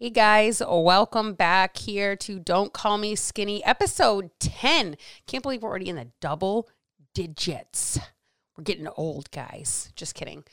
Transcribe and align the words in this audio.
Hey 0.00 0.10
guys, 0.10 0.62
welcome 0.64 1.34
back 1.34 1.76
here 1.76 2.14
to 2.14 2.38
Don't 2.38 2.72
Call 2.72 2.98
Me 2.98 3.16
Skinny, 3.16 3.64
episode 3.64 4.30
10. 4.38 4.96
Can't 5.26 5.42
believe 5.42 5.64
we're 5.64 5.70
already 5.70 5.88
in 5.88 5.96
the 5.96 6.06
double 6.20 6.68
digits. 7.14 7.98
We're 8.56 8.62
getting 8.62 8.86
old, 8.96 9.28
guys. 9.32 9.90
Just 9.96 10.14
kidding. 10.14 10.44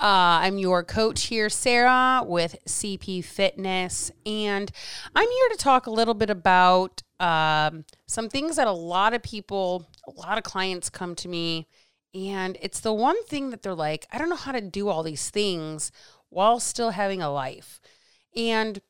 Uh, 0.00 0.40
I'm 0.40 0.56
your 0.56 0.82
coach 0.82 1.24
here, 1.24 1.50
Sarah, 1.50 2.22
with 2.26 2.56
CP 2.66 3.22
Fitness, 3.22 4.12
and 4.24 4.72
I'm 5.14 5.28
here 5.28 5.48
to 5.50 5.58
talk 5.58 5.86
a 5.86 5.90
little 5.90 6.14
bit 6.14 6.30
about 6.30 7.02
um, 7.20 7.84
some 8.06 8.30
things 8.30 8.56
that 8.56 8.66
a 8.66 8.72
lot 8.72 9.12
of 9.12 9.22
people, 9.22 9.90
a 10.06 10.12
lot 10.12 10.38
of 10.38 10.44
clients 10.44 10.88
come 10.88 11.14
to 11.16 11.28
me, 11.28 11.66
and 12.14 12.56
it's 12.62 12.80
the 12.80 12.94
one 12.94 13.22
thing 13.24 13.50
that 13.50 13.60
they're 13.60 13.74
like, 13.74 14.06
I 14.10 14.16
don't 14.16 14.30
know 14.30 14.36
how 14.36 14.52
to 14.52 14.62
do 14.62 14.88
all 14.88 15.02
these 15.02 15.28
things 15.28 15.92
while 16.30 16.60
still 16.60 16.92
having 16.92 17.20
a 17.20 17.30
life. 17.30 17.78
And 18.36 18.80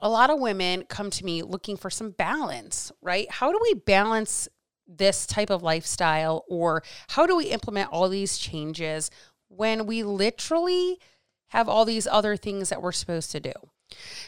a 0.00 0.08
lot 0.08 0.30
of 0.30 0.40
women 0.40 0.84
come 0.88 1.10
to 1.10 1.24
me 1.24 1.42
looking 1.42 1.76
for 1.76 1.90
some 1.90 2.10
balance, 2.10 2.90
right? 3.00 3.30
How 3.30 3.52
do 3.52 3.58
we 3.62 3.74
balance 3.74 4.48
this 4.86 5.26
type 5.26 5.50
of 5.50 5.62
lifestyle 5.62 6.44
or 6.48 6.82
how 7.08 7.26
do 7.26 7.36
we 7.36 7.46
implement 7.46 7.90
all 7.90 8.08
these 8.08 8.36
changes 8.38 9.10
when 9.48 9.86
we 9.86 10.02
literally 10.02 10.98
have 11.48 11.68
all 11.68 11.84
these 11.84 12.06
other 12.06 12.36
things 12.36 12.68
that 12.68 12.82
we're 12.82 12.92
supposed 12.92 13.30
to 13.32 13.40
do? 13.40 13.52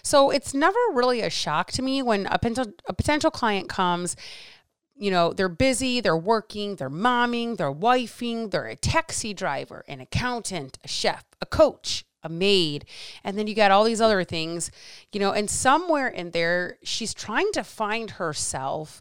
So 0.03 0.30
it's 0.30 0.55
never 0.55 0.79
really 0.93 1.21
a 1.21 1.30
shock 1.30 1.73
to 1.73 1.83
me 1.83 2.03
when 2.03 2.27
a, 2.27 2.39
potential, 2.39 2.73
a 2.89 2.93
potential 2.93 3.30
client 3.30 3.69
comes 3.69 4.16
you 4.99 5.11
know, 5.11 5.33
they're 5.33 5.49
busy, 5.49 6.01
they're 6.01 6.16
working, 6.16 6.77
they're 6.77 6.91
momming, 6.91 7.57
they're 7.57 7.73
wifing, 7.73 8.51
they're 8.51 8.66
a 8.66 8.77
taxi 8.77 9.35
driver, 9.35 9.85
an 9.89 10.01
accountant, 10.01 10.79
a 10.83 10.89
chef, 10.89 11.25
a 11.41 11.47
coach, 11.47 12.05
a 12.27 12.29
maid, 12.29 12.85
and 13.25 13.39
then 13.39 13.47
you 13.47 13.55
got 13.55 13.71
all 13.71 13.85
these 13.85 14.01
other 14.01 14.25
things, 14.25 14.71
you 15.12 15.21
know, 15.21 15.33
and 15.33 15.48
somewhere 15.48 16.09
in 16.09 16.33
there, 16.33 16.77
she's 16.83 17.15
trying 17.15 17.51
to 17.52 17.65
find 17.65 18.11
herself 18.12 19.01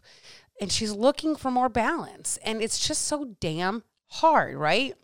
and 0.60 0.72
she's 0.72 0.92
looking 0.92 1.36
for 1.36 1.50
more 1.50 1.68
balance. 1.68 2.38
And 2.42 2.62
it's 2.62 2.86
just 2.86 3.02
so 3.02 3.36
damn 3.40 3.82
hard, 4.08 4.56
right? 4.56 4.94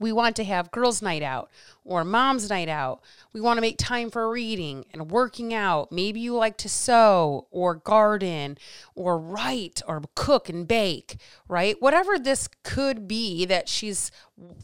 We 0.00 0.12
want 0.12 0.34
to 0.36 0.44
have 0.44 0.72
girls' 0.72 1.02
night 1.02 1.22
out 1.22 1.50
or 1.84 2.02
mom's 2.04 2.48
night 2.48 2.68
out. 2.68 3.02
We 3.32 3.40
want 3.40 3.58
to 3.58 3.60
make 3.60 3.76
time 3.78 4.10
for 4.10 4.28
reading 4.30 4.86
and 4.92 5.10
working 5.10 5.54
out. 5.54 5.92
Maybe 5.92 6.18
you 6.18 6.34
like 6.34 6.56
to 6.58 6.68
sew 6.68 7.46
or 7.50 7.76
garden 7.76 8.58
or 8.96 9.18
write 9.18 9.82
or 9.86 10.02
cook 10.16 10.48
and 10.48 10.66
bake, 10.66 11.18
right? 11.46 11.76
Whatever 11.80 12.18
this 12.18 12.48
could 12.64 13.06
be 13.06 13.44
that 13.44 13.68
she's 13.68 14.10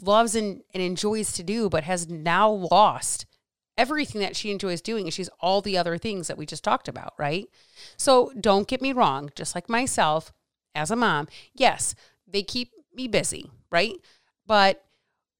loves 0.02 0.34
and, 0.34 0.62
and 0.72 0.82
enjoys 0.82 1.32
to 1.34 1.42
do, 1.42 1.68
but 1.68 1.84
has 1.84 2.08
now 2.08 2.50
lost 2.50 3.26
everything 3.78 4.22
that 4.22 4.34
she 4.34 4.50
enjoys 4.50 4.80
doing 4.80 5.10
she's 5.10 5.28
all 5.40 5.60
the 5.60 5.76
other 5.76 5.98
things 5.98 6.28
that 6.28 6.38
we 6.38 6.46
just 6.46 6.64
talked 6.64 6.88
about, 6.88 7.12
right? 7.18 7.46
So 7.98 8.32
don't 8.40 8.66
get 8.66 8.80
me 8.80 8.92
wrong, 8.92 9.30
just 9.34 9.54
like 9.54 9.68
myself 9.68 10.32
as 10.74 10.90
a 10.90 10.96
mom, 10.96 11.28
yes, 11.54 11.94
they 12.26 12.42
keep 12.42 12.72
me 12.94 13.06
busy, 13.06 13.50
right? 13.70 13.96
But 14.46 14.85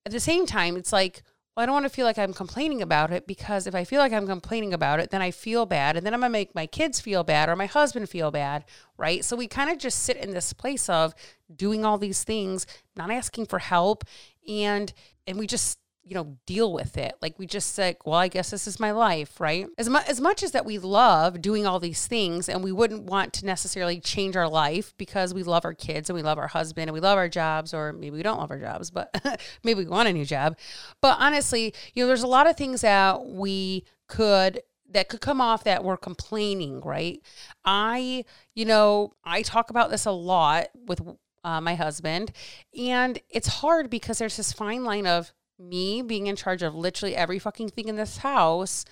at 0.07 0.13
the 0.13 0.21
same 0.21 0.47
time, 0.47 0.77
it's 0.77 0.93
like, 0.93 1.25
well, 1.57 1.65
I 1.65 1.67
don't 1.67 1.73
want 1.73 1.85
to 1.85 1.91
feel 1.91 2.07
like 2.07 2.17
I'm 2.17 2.33
complaining 2.33 2.81
about 2.81 3.13
it 3.13 3.27
because 3.27 3.67
if 3.67 3.75
I 3.75 3.83
feel 3.83 3.99
like 3.99 4.13
I'm 4.13 4.27
complaining 4.27 4.73
about 4.73 5.01
it, 5.01 5.11
then 5.11 5.21
I 5.21 5.33
feel 5.33 5.67
bad. 5.67 5.97
And 5.97 6.07
then 6.07 6.15
I'm 6.15 6.21
going 6.21 6.31
to 6.31 6.33
make 6.33 6.55
my 6.55 6.67
kids 6.67 7.01
feel 7.01 7.25
bad 7.25 7.49
or 7.49 7.57
my 7.57 7.67
husband 7.67 8.09
feel 8.09 8.31
bad. 8.31 8.65
Right. 8.97 9.25
So 9.25 9.35
we 9.35 9.49
kind 9.49 9.69
of 9.69 9.79
just 9.79 10.05
sit 10.05 10.17
in 10.17 10.33
this 10.33 10.53
place 10.53 10.89
of 10.89 11.13
doing 11.55 11.85
all 11.85 11.99
these 11.99 12.23
things, 12.23 12.69
not 12.95 13.11
asking 13.11 13.47
for 13.47 13.59
help. 13.59 14.05
And, 14.47 14.93
and 15.27 15.39
we 15.39 15.49
just 15.49 15.81
you 16.07 16.15
know 16.15 16.37
deal 16.47 16.73
with 16.73 16.97
it. 16.97 17.15
Like 17.21 17.39
we 17.39 17.47
just 17.47 17.75
said, 17.75 17.97
well 18.05 18.15
i 18.15 18.29
guess 18.29 18.51
this 18.51 18.67
is 18.67 18.79
my 18.79 18.93
life 18.93 19.41
right? 19.41 19.67
As, 19.77 19.89
mu- 19.89 19.99
as 20.07 20.21
much 20.21 20.43
as 20.43 20.53
that 20.53 20.65
we 20.65 20.79
love 20.79 21.43
doing 21.43 21.67
all 21.67 21.81
these 21.81 22.07
things 22.07 22.49
and 22.49 22.63
we 22.63 22.73
wouldn't 22.73 23.05
want 23.05 23.33
to 23.35 23.47
necessarily 23.47 24.01
change 24.01 24.37
our 24.37 24.49
life 24.49 24.95
because 24.97 25.35
we 25.35 25.43
love 25.43 25.65
our 25.65 25.75
kids 25.75 26.09
and 26.09 26.17
we 26.17 26.23
love 26.23 26.39
our 26.39 26.47
husband 26.47 26.89
and 26.89 26.95
we 26.95 27.01
love 27.01 27.19
our 27.19 27.29
jobs 27.29 27.75
or 27.75 27.93
maybe 27.93 28.17
we 28.17 28.23
don't 28.23 28.39
love 28.39 28.53
our 28.53 28.59
jobs 28.59 28.91
but 28.91 29.11
maybe 29.65 29.83
we 29.83 29.91
want 29.91 30.09
a 30.09 30.13
new 30.13 30.25
job. 30.25 30.57
But 31.03 31.17
honestly 31.19 31.75
you 31.95 32.03
know 32.03 32.07
there's 32.07 32.23
a 32.23 32.29
lot 32.29 32.47
of 32.47 32.57
things 32.57 32.83
that 32.83 33.27
we 33.27 33.85
could 34.07 34.63
that 34.91 35.09
could 35.09 35.21
come 35.21 35.41
off 35.41 35.65
that 35.65 35.83
we're 35.83 35.97
complaining 35.97 36.81
right? 36.83 37.21
I 37.65 38.25
you 38.55 38.65
know 38.65 39.15
i 39.25 39.43
talk 39.43 39.71
about 39.71 39.91
this 39.91 40.07
a 40.07 40.13
lot 40.13 40.69
with 40.87 41.01
uh, 41.43 41.61
my 41.61 41.75
husband 41.75 42.33
and 42.77 43.19
it's 43.29 43.49
hard 43.49 43.89
because 43.89 44.19
there's 44.19 44.37
this 44.37 44.53
fine 44.53 44.85
line 44.85 45.07
of 45.07 45.33
me 45.59 46.03
being 46.03 46.27
in 46.27 46.37
charge 46.37 46.63
of 46.63 46.75
literally 46.75 47.17
every 47.17 47.39
fucking 47.39 47.71
thing 47.71 47.89
in 47.89 47.97
this 47.97 48.19
house 48.19 48.85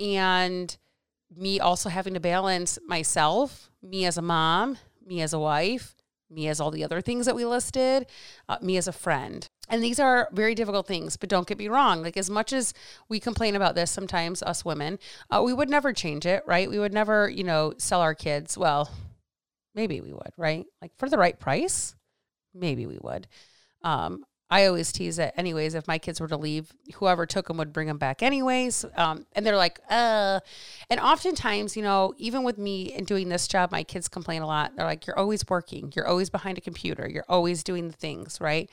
and 0.00 0.76
me 1.34 1.58
also 1.58 1.88
having 1.88 2.14
to 2.14 2.20
balance 2.20 2.78
myself, 2.86 3.70
me 3.82 4.04
as 4.04 4.16
a 4.16 4.22
mom, 4.22 4.78
me 5.04 5.20
as 5.20 5.32
a 5.32 5.38
wife, 5.38 5.94
me 6.30 6.48
as 6.48 6.60
all 6.60 6.70
the 6.70 6.84
other 6.84 7.00
things 7.00 7.26
that 7.26 7.36
we 7.36 7.44
listed, 7.44 8.06
uh, 8.48 8.58
me 8.60 8.76
as 8.76 8.88
a 8.88 8.92
friend. 8.92 9.48
And 9.68 9.82
these 9.82 9.98
are 9.98 10.28
very 10.32 10.54
difficult 10.54 10.86
things, 10.86 11.16
but 11.16 11.28
don't 11.28 11.46
get 11.46 11.58
me 11.58 11.68
wrong. 11.68 12.02
Like, 12.02 12.16
as 12.16 12.30
much 12.30 12.52
as 12.52 12.72
we 13.08 13.18
complain 13.18 13.56
about 13.56 13.74
this 13.74 13.90
sometimes, 13.90 14.42
us 14.42 14.64
women, 14.64 14.98
uh, 15.30 15.42
we 15.44 15.52
would 15.52 15.68
never 15.68 15.92
change 15.92 16.26
it, 16.26 16.42
right? 16.46 16.70
We 16.70 16.78
would 16.78 16.94
never, 16.94 17.28
you 17.28 17.44
know, 17.44 17.74
sell 17.78 18.00
our 18.00 18.14
kids. 18.14 18.56
Well, 18.56 18.90
maybe 19.74 20.00
we 20.00 20.12
would, 20.12 20.32
right? 20.36 20.66
Like, 20.80 20.92
for 20.98 21.08
the 21.08 21.18
right 21.18 21.38
price, 21.38 21.94
maybe 22.54 22.86
we 22.86 22.98
would. 23.00 23.26
Um, 23.82 24.24
I 24.48 24.66
always 24.66 24.92
tease 24.92 25.18
it 25.18 25.34
anyways. 25.36 25.74
If 25.74 25.88
my 25.88 25.98
kids 25.98 26.20
were 26.20 26.28
to 26.28 26.36
leave, 26.36 26.72
whoever 26.94 27.26
took 27.26 27.48
them 27.48 27.56
would 27.56 27.72
bring 27.72 27.88
them 27.88 27.98
back 27.98 28.22
anyways. 28.22 28.84
Um, 28.96 29.26
and 29.34 29.44
they're 29.44 29.56
like, 29.56 29.80
uh. 29.90 30.40
And 30.88 31.00
oftentimes, 31.00 31.76
you 31.76 31.82
know, 31.82 32.14
even 32.16 32.44
with 32.44 32.56
me 32.56 32.92
and 32.92 33.06
doing 33.06 33.28
this 33.28 33.48
job, 33.48 33.72
my 33.72 33.82
kids 33.82 34.08
complain 34.08 34.42
a 34.42 34.46
lot. 34.46 34.76
They're 34.76 34.86
like, 34.86 35.06
you're 35.06 35.18
always 35.18 35.44
working. 35.48 35.92
You're 35.96 36.06
always 36.06 36.30
behind 36.30 36.58
a 36.58 36.60
computer. 36.60 37.08
You're 37.08 37.24
always 37.28 37.64
doing 37.64 37.88
the 37.88 37.96
things, 37.96 38.40
right? 38.40 38.70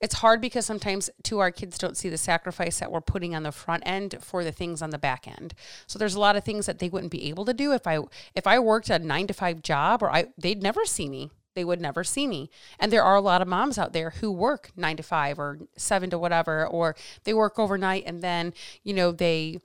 It's 0.00 0.16
hard 0.16 0.40
because 0.40 0.66
sometimes 0.66 1.08
too 1.22 1.38
our 1.38 1.50
kids 1.50 1.78
don't 1.78 1.96
see 1.96 2.08
the 2.08 2.18
sacrifice 2.18 2.80
that 2.80 2.92
we're 2.92 3.00
putting 3.00 3.34
on 3.34 3.44
the 3.44 3.52
front 3.52 3.82
end 3.86 4.16
for 4.20 4.44
the 4.44 4.52
things 4.52 4.82
on 4.82 4.90
the 4.90 4.98
back 4.98 5.26
end. 5.26 5.54
So 5.86 5.98
there's 5.98 6.14
a 6.14 6.20
lot 6.20 6.36
of 6.36 6.44
things 6.44 6.66
that 6.66 6.80
they 6.80 6.88
wouldn't 6.88 7.12
be 7.12 7.28
able 7.28 7.44
to 7.46 7.54
do 7.54 7.72
if 7.72 7.86
I 7.86 8.00
if 8.34 8.46
I 8.46 8.58
worked 8.58 8.90
a 8.90 8.98
9 8.98 9.26
to 9.28 9.32
5 9.32 9.62
job 9.62 10.02
or 10.02 10.10
I 10.10 10.26
they'd 10.36 10.62
never 10.62 10.84
see 10.84 11.08
me 11.08 11.30
they 11.56 11.64
would 11.64 11.80
never 11.80 12.04
see 12.04 12.28
me. 12.28 12.48
And 12.78 12.92
there 12.92 13.02
are 13.02 13.16
a 13.16 13.20
lot 13.20 13.42
of 13.42 13.48
moms 13.48 13.78
out 13.78 13.92
there 13.92 14.10
who 14.10 14.30
work 14.30 14.70
nine 14.76 14.96
to 14.98 15.02
five 15.02 15.40
or 15.40 15.58
seven 15.76 16.10
to 16.10 16.18
whatever, 16.18 16.64
or 16.64 16.94
they 17.24 17.34
work 17.34 17.58
overnight 17.58 18.04
and 18.06 18.22
then, 18.22 18.54
you 18.84 18.94
know, 18.94 19.10
they 19.10 19.58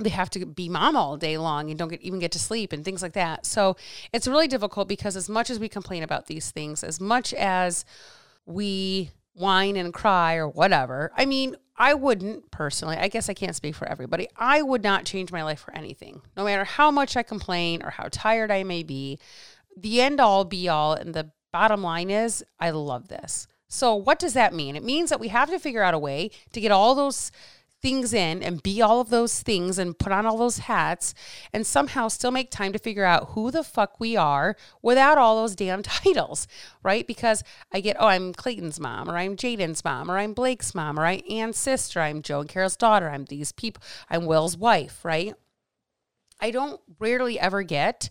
they 0.00 0.10
have 0.10 0.30
to 0.30 0.46
be 0.46 0.68
mom 0.68 0.96
all 0.96 1.16
day 1.16 1.36
long 1.36 1.68
and 1.68 1.78
don't 1.78 1.88
get, 1.88 2.00
even 2.00 2.20
get 2.20 2.32
to 2.32 2.38
sleep 2.38 2.72
and 2.72 2.84
things 2.84 3.02
like 3.02 3.12
that. 3.12 3.44
So 3.44 3.76
it's 4.12 4.26
really 4.26 4.48
difficult 4.48 4.88
because 4.88 5.14
as 5.14 5.28
much 5.28 5.50
as 5.50 5.58
we 5.58 5.68
complain 5.68 6.02
about 6.02 6.26
these 6.26 6.50
things, 6.50 6.82
as 6.82 7.00
much 7.00 7.34
as 7.34 7.84
we 8.46 9.10
whine 9.34 9.76
and 9.76 9.92
cry 9.92 10.36
or 10.36 10.48
whatever, 10.48 11.12
I 11.16 11.26
mean, 11.26 11.56
I 11.76 11.94
wouldn't 11.94 12.50
personally, 12.50 12.96
I 12.96 13.08
guess 13.08 13.28
I 13.28 13.34
can't 13.34 13.56
speak 13.56 13.74
for 13.74 13.88
everybody. 13.88 14.28
I 14.36 14.62
would 14.62 14.82
not 14.82 15.06
change 15.06 15.32
my 15.32 15.42
life 15.42 15.60
for 15.60 15.74
anything. 15.74 16.22
No 16.36 16.44
matter 16.44 16.64
how 16.64 16.90
much 16.90 17.16
I 17.16 17.22
complain 17.22 17.82
or 17.82 17.90
how 17.90 18.08
tired 18.10 18.50
I 18.50 18.64
may 18.64 18.82
be, 18.82 19.18
the 19.82 20.00
end 20.00 20.20
all 20.20 20.44
be 20.44 20.68
all 20.68 20.92
and 20.92 21.14
the 21.14 21.30
bottom 21.52 21.82
line 21.82 22.10
is 22.10 22.44
I 22.58 22.70
love 22.70 23.08
this. 23.08 23.46
So 23.68 23.94
what 23.94 24.18
does 24.18 24.32
that 24.34 24.52
mean? 24.52 24.76
It 24.76 24.84
means 24.84 25.10
that 25.10 25.20
we 25.20 25.28
have 25.28 25.50
to 25.50 25.58
figure 25.58 25.82
out 25.82 25.94
a 25.94 25.98
way 25.98 26.30
to 26.52 26.60
get 26.60 26.72
all 26.72 26.94
those 26.94 27.30
things 27.82 28.12
in 28.12 28.42
and 28.42 28.62
be 28.62 28.82
all 28.82 29.00
of 29.00 29.08
those 29.08 29.42
things 29.42 29.78
and 29.78 29.98
put 29.98 30.12
on 30.12 30.26
all 30.26 30.36
those 30.36 30.58
hats 30.58 31.14
and 31.52 31.66
somehow 31.66 32.08
still 32.08 32.30
make 32.30 32.50
time 32.50 32.72
to 32.72 32.78
figure 32.78 33.04
out 33.04 33.30
who 33.30 33.50
the 33.50 33.64
fuck 33.64 33.98
we 33.98 34.16
are 34.16 34.56
without 34.82 35.18
all 35.18 35.36
those 35.36 35.54
damn 35.54 35.82
titles, 35.82 36.46
right? 36.82 37.06
Because 37.06 37.42
I 37.72 37.80
get, 37.80 37.96
oh, 37.98 38.06
I'm 38.06 38.32
Clayton's 38.32 38.80
mom, 38.80 39.10
or 39.10 39.16
I'm 39.16 39.36
Jaden's 39.36 39.84
mom, 39.84 40.10
or 40.10 40.18
I'm 40.18 40.34
Blake's 40.34 40.74
mom, 40.74 40.98
or 40.98 41.06
I'm 41.06 41.22
Ann's 41.30 41.56
sister, 41.56 42.00
I'm 42.00 42.22
Joe 42.22 42.40
and 42.40 42.48
Carol's 42.48 42.76
daughter, 42.76 43.08
I'm 43.08 43.24
these 43.24 43.52
people, 43.52 43.82
I'm 44.10 44.26
Will's 44.26 44.56
wife, 44.56 45.04
right? 45.04 45.32
I 46.40 46.50
don't 46.50 46.80
rarely 46.98 47.38
ever 47.38 47.62
get, 47.62 48.10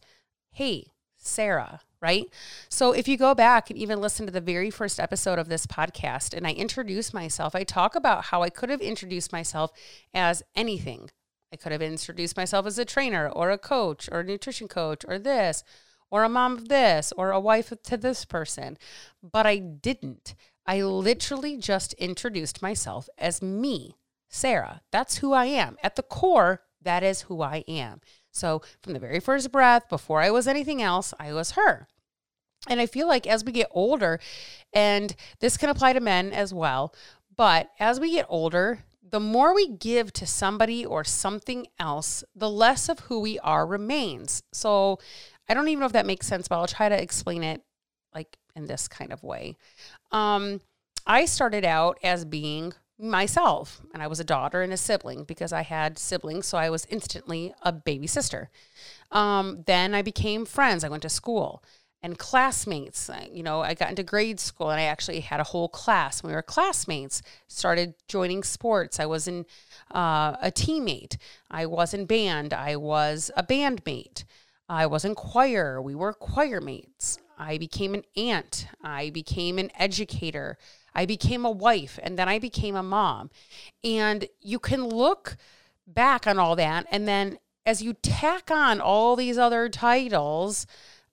hey, 0.52 0.88
Sarah, 1.30 1.82
right? 2.02 2.26
So 2.68 2.92
if 2.92 3.08
you 3.08 3.18
go 3.18 3.36
back 3.36 3.70
and 3.70 3.78
even 3.78 4.02
listen 4.02 4.26
to 4.26 4.32
the 4.32 4.42
very 4.42 4.70
first 4.70 5.00
episode 5.00 5.40
of 5.40 5.50
this 5.50 5.66
podcast 5.66 6.36
and 6.36 6.46
I 6.48 6.52
introduce 6.52 7.14
myself, 7.14 7.56
I 7.56 7.64
talk 7.64 7.96
about 7.96 8.26
how 8.26 8.42
I 8.42 8.50
could 8.50 8.70
have 8.70 8.82
introduced 8.82 9.32
myself 9.32 9.72
as 10.14 10.44
anything. 10.56 11.10
I 11.52 11.56
could 11.56 11.72
have 11.72 11.82
introduced 11.82 12.38
myself 12.38 12.66
as 12.66 12.78
a 12.78 12.86
trainer 12.86 13.28
or 13.30 13.50
a 13.50 13.58
coach 13.58 14.10
or 14.12 14.20
a 14.20 14.24
nutrition 14.24 14.68
coach 14.68 15.04
or 15.08 15.18
this 15.18 15.64
or 16.12 16.24
a 16.24 16.30
mom 16.30 16.54
of 16.54 16.70
this 16.70 17.14
or 17.18 17.32
a 17.32 17.40
wife 17.40 17.72
to 17.84 17.98
this 17.98 18.26
person, 18.26 18.78
but 19.22 19.46
I 19.46 19.58
didn't. 19.58 20.36
I 20.66 20.82
literally 20.82 21.58
just 21.58 21.94
introduced 21.94 22.62
myself 22.62 23.10
as 23.18 23.42
me, 23.42 23.98
Sarah. 24.28 24.82
That's 24.92 25.18
who 25.18 25.34
I 25.34 25.46
am. 25.46 25.78
At 25.82 25.96
the 25.96 26.04
core, 26.04 26.62
that 26.82 27.04
is 27.04 27.24
who 27.24 27.42
I 27.42 27.64
am. 27.68 28.02
So 28.32 28.62
from 28.82 28.94
the 28.94 29.00
very 29.00 29.20
first 29.20 29.52
breath, 29.52 29.90
before 29.90 30.22
I 30.22 30.32
was 30.32 30.48
anything 30.48 30.82
else, 30.82 31.14
I 31.20 31.34
was 31.34 31.52
her. 31.52 31.88
And 32.68 32.80
I 32.80 32.86
feel 32.86 33.08
like 33.08 33.26
as 33.26 33.44
we 33.44 33.52
get 33.52 33.70
older, 33.72 34.20
and 34.74 35.16
this 35.40 35.58
can 35.58 35.70
apply 35.70 35.94
to 35.94 36.00
men 36.00 36.34
as 36.34 36.54
well, 36.54 36.94
but 37.36 37.70
as 37.80 38.00
we 38.00 38.12
get 38.12 38.26
older, 38.30 38.80
the 39.02 39.20
more 39.20 39.56
we 39.56 39.70
give 39.70 40.14
to 40.14 40.28
somebody 40.28 40.86
or 40.86 41.04
something 41.04 41.68
else, 41.80 42.24
the 42.36 42.50
less 42.50 42.90
of 42.90 43.00
who 43.00 43.20
we 43.22 43.40
are 43.40 43.66
remains. 43.66 44.44
So 44.52 45.00
I 45.48 45.54
don't 45.54 45.68
even 45.68 45.80
know 45.80 45.86
if 45.86 45.94
that 45.94 46.06
makes 46.06 46.28
sense, 46.28 46.48
but 46.48 46.60
I'll 46.60 46.68
try 46.68 46.90
to 46.90 47.02
explain 47.02 47.44
it 47.44 47.62
like 48.14 48.38
in 48.56 48.68
this 48.68 48.88
kind 48.88 49.12
of 49.12 49.24
way. 49.24 49.58
Um, 50.12 50.62
I 51.08 51.26
started 51.26 51.66
out 51.66 51.98
as 52.04 52.26
being 52.26 52.74
myself, 53.00 53.82
and 53.94 54.04
I 54.04 54.08
was 54.08 54.20
a 54.20 54.26
daughter 54.26 54.62
and 54.62 54.74
a 54.74 54.78
sibling 54.78 55.24
because 55.24 55.54
I 55.54 55.62
had 55.62 55.98
siblings, 55.98 56.46
so 56.46 56.58
I 56.58 56.70
was 56.70 56.86
instantly 56.90 57.54
a 57.62 57.72
baby 57.72 58.08
sister. 58.08 58.50
Um, 59.12 59.64
then 59.66 59.96
I 59.96 60.02
became 60.02 60.46
friends. 60.46 60.84
I 60.84 60.90
went 60.90 61.04
to 61.04 61.10
school 61.10 61.64
and 62.02 62.18
classmates. 62.18 63.10
You 63.32 63.44
know, 63.44 63.62
I 63.62 63.74
got 63.74 63.90
into 63.90 64.04
grade 64.04 64.40
school 64.40 64.70
and 64.70 64.80
I 64.80 64.84
actually 64.84 65.20
had 65.22 65.40
a 65.40 65.46
whole 65.46 65.68
class. 65.68 66.24
We 66.24 66.32
were 66.32 66.42
classmates, 66.42 67.22
started 67.48 67.94
joining 68.08 68.44
sports. 68.44 69.00
I 69.00 69.06
was 69.06 69.28
in 69.28 69.46
uh, 69.94 70.36
a 70.42 70.52
teammate. 70.52 71.18
I 71.52 71.66
was 71.66 71.94
in 71.94 72.06
band. 72.06 72.54
I 72.54 72.76
was 72.76 73.32
a 73.36 73.44
bandmate. 73.44 74.24
I 74.68 74.86
was 74.86 75.04
in 75.04 75.16
choir. 75.16 75.82
We 75.82 75.96
were 75.96 76.14
choir 76.14 76.62
mates. 76.62 77.18
I 77.38 77.58
became 77.58 77.94
an 77.94 78.04
aunt. 78.16 78.68
I 78.84 79.10
became 79.10 79.58
an 79.58 79.72
educator. 79.78 80.58
I 80.94 81.06
became 81.06 81.46
a 81.46 81.52
wife. 81.52 82.00
And 82.02 82.18
then 82.18 82.30
I 82.30 82.40
became 82.40 82.76
a 82.76 82.84
mom. 82.84 83.30
And 83.84 84.28
you 84.42 84.60
can 84.60 84.84
look 84.88 85.38
back 85.88 86.28
on 86.28 86.38
all 86.38 86.56
that. 86.56 86.86
And 86.92 87.08
then 87.08 87.40
as 87.66 87.82
you 87.82 87.94
tack 87.94 88.50
on 88.52 88.82
all 88.82 89.16
these 89.16 89.38
other 89.38 89.70
titles, 89.70 90.66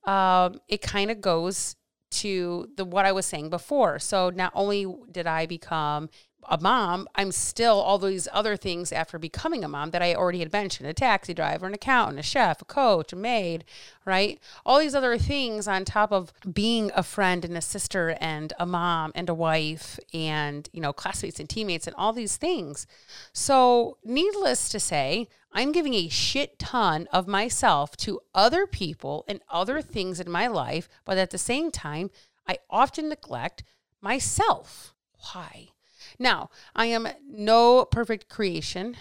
um, 0.05 0.61
it 0.69 0.83
kind 0.83 1.11
of 1.11 1.21
goes 1.21 1.77
to 2.09 2.69
the 2.77 2.85
what 2.85 3.05
I 3.05 3.13
was 3.13 3.27
saying 3.27 3.51
before. 3.51 3.99
So 3.99 4.31
not 4.31 4.53
only 4.55 4.87
did 5.11 5.27
I 5.27 5.47
become 5.47 6.09
a 6.49 6.59
mom, 6.59 7.09
I'm 7.15 7.33
still 7.33 7.81
all 7.81 7.99
these 7.99 8.29
other 8.33 8.57
things 8.57 8.93
after 8.93 9.19
becoming 9.19 9.65
a 9.65 9.69
mom 9.69 9.91
that 9.91 10.03
I 10.03 10.15
already 10.15 10.39
had 10.41 10.53
mentioned 10.53 10.89
a 10.89 10.95
taxi 10.95 11.35
driver, 11.35 11.67
an 11.67 11.75
accountant, 11.75 12.19
a 12.19 12.23
chef, 12.23 12.63
a 12.63 12.65
coach, 12.65 13.13
a 13.13 13.17
maid, 13.17 13.65
right? 14.05 14.39
All 14.65 14.79
these 14.79 14.95
other 14.95 15.19
things 15.19 15.67
on 15.67 15.85
top 15.85 16.13
of 16.13 16.33
being 16.53 16.91
a 16.95 17.03
friend 17.03 17.45
and 17.45 17.57
a 17.57 17.61
sister 17.61 18.17
and 18.21 18.53
a 18.59 18.67
mom 18.67 19.13
and 19.15 19.29
a 19.29 19.35
wife 19.35 19.99
and, 20.13 20.69
you 20.73 20.81
know, 20.81 20.93
classmates 20.93 21.41
and 21.41 21.49
teammates 21.49 21.87
and 21.87 21.97
all 21.97 22.13
these 22.13 22.37
things. 22.37 22.87
So, 23.33 23.99
needless 24.05 24.69
to 24.71 24.81
say, 24.81 25.29
I'm 25.53 25.73
giving 25.73 25.95
a 25.95 26.09
shit 26.09 26.59
ton 26.59 27.09
of 27.13 27.27
myself 27.27 27.97
to 27.99 28.21
other 28.35 28.67
people 28.67 29.25
and 29.27 29.41
other 29.49 29.81
things 29.81 30.21
in 30.21 30.31
my 30.31 30.47
life, 30.47 30.89
but 31.05 31.19
at 31.19 31.31
the 31.31 31.39
same 31.39 31.71
time, 31.71 32.11
I 32.47 32.59
often 32.69 33.09
neglect 33.09 33.65
myself. 34.01 34.95
Why? 35.33 35.71
Now, 36.19 36.51
I 36.75 36.87
am 36.87 37.09
no 37.29 37.85
perfect 37.85 38.29
creation, 38.29 38.97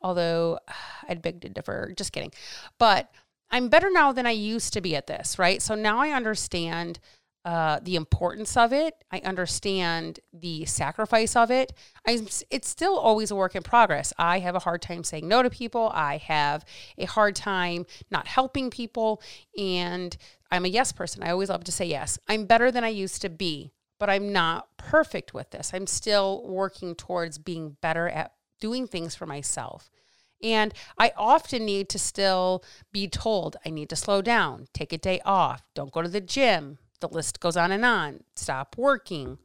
although 0.00 0.58
I'd 1.08 1.22
beg 1.22 1.40
to 1.42 1.48
differ. 1.48 1.92
Just 1.96 2.12
kidding. 2.12 2.32
But 2.78 3.10
I'm 3.50 3.68
better 3.68 3.90
now 3.90 4.12
than 4.12 4.26
I 4.26 4.30
used 4.30 4.72
to 4.74 4.80
be 4.80 4.94
at 4.94 5.06
this, 5.06 5.38
right? 5.38 5.60
So 5.60 5.74
now 5.74 5.98
I 5.98 6.10
understand 6.10 7.00
uh, 7.44 7.80
the 7.82 7.96
importance 7.96 8.56
of 8.56 8.72
it. 8.72 8.94
I 9.10 9.20
understand 9.20 10.20
the 10.32 10.66
sacrifice 10.66 11.34
of 11.34 11.50
it. 11.50 11.72
I, 12.06 12.22
it's 12.50 12.68
still 12.68 12.98
always 12.98 13.30
a 13.30 13.34
work 13.34 13.56
in 13.56 13.62
progress. 13.62 14.12
I 14.18 14.40
have 14.40 14.54
a 14.54 14.60
hard 14.60 14.82
time 14.82 15.04
saying 15.04 15.26
no 15.26 15.42
to 15.42 15.50
people. 15.50 15.90
I 15.94 16.18
have 16.18 16.64
a 16.98 17.06
hard 17.06 17.34
time 17.34 17.86
not 18.10 18.26
helping 18.26 18.70
people. 18.70 19.22
And 19.56 20.14
I'm 20.50 20.64
a 20.64 20.68
yes 20.68 20.92
person. 20.92 21.22
I 21.22 21.30
always 21.30 21.48
love 21.48 21.64
to 21.64 21.72
say 21.72 21.86
yes. 21.86 22.18
I'm 22.28 22.44
better 22.44 22.70
than 22.70 22.84
I 22.84 22.88
used 22.88 23.22
to 23.22 23.30
be 23.30 23.72
but 24.00 24.10
I'm 24.10 24.32
not 24.32 24.76
perfect 24.78 25.32
with 25.32 25.50
this. 25.50 25.70
I'm 25.72 25.86
still 25.86 26.42
working 26.48 26.96
towards 26.96 27.38
being 27.38 27.76
better 27.80 28.08
at 28.08 28.32
doing 28.58 28.88
things 28.88 29.14
for 29.14 29.26
myself. 29.26 29.90
And 30.42 30.72
I 30.98 31.12
often 31.18 31.66
need 31.66 31.90
to 31.90 31.98
still 31.98 32.64
be 32.92 33.06
told 33.06 33.58
I 33.64 33.68
need 33.68 33.90
to 33.90 33.96
slow 33.96 34.22
down, 34.22 34.68
take 34.72 34.94
a 34.94 34.98
day 34.98 35.20
off, 35.24 35.62
don't 35.74 35.92
go 35.92 36.00
to 36.00 36.08
the 36.08 36.20
gym. 36.20 36.78
The 37.00 37.08
list 37.08 37.40
goes 37.40 37.56
on 37.56 37.72
and 37.72 37.84
on. 37.84 38.24
Stop 38.34 38.76
working. 38.78 39.38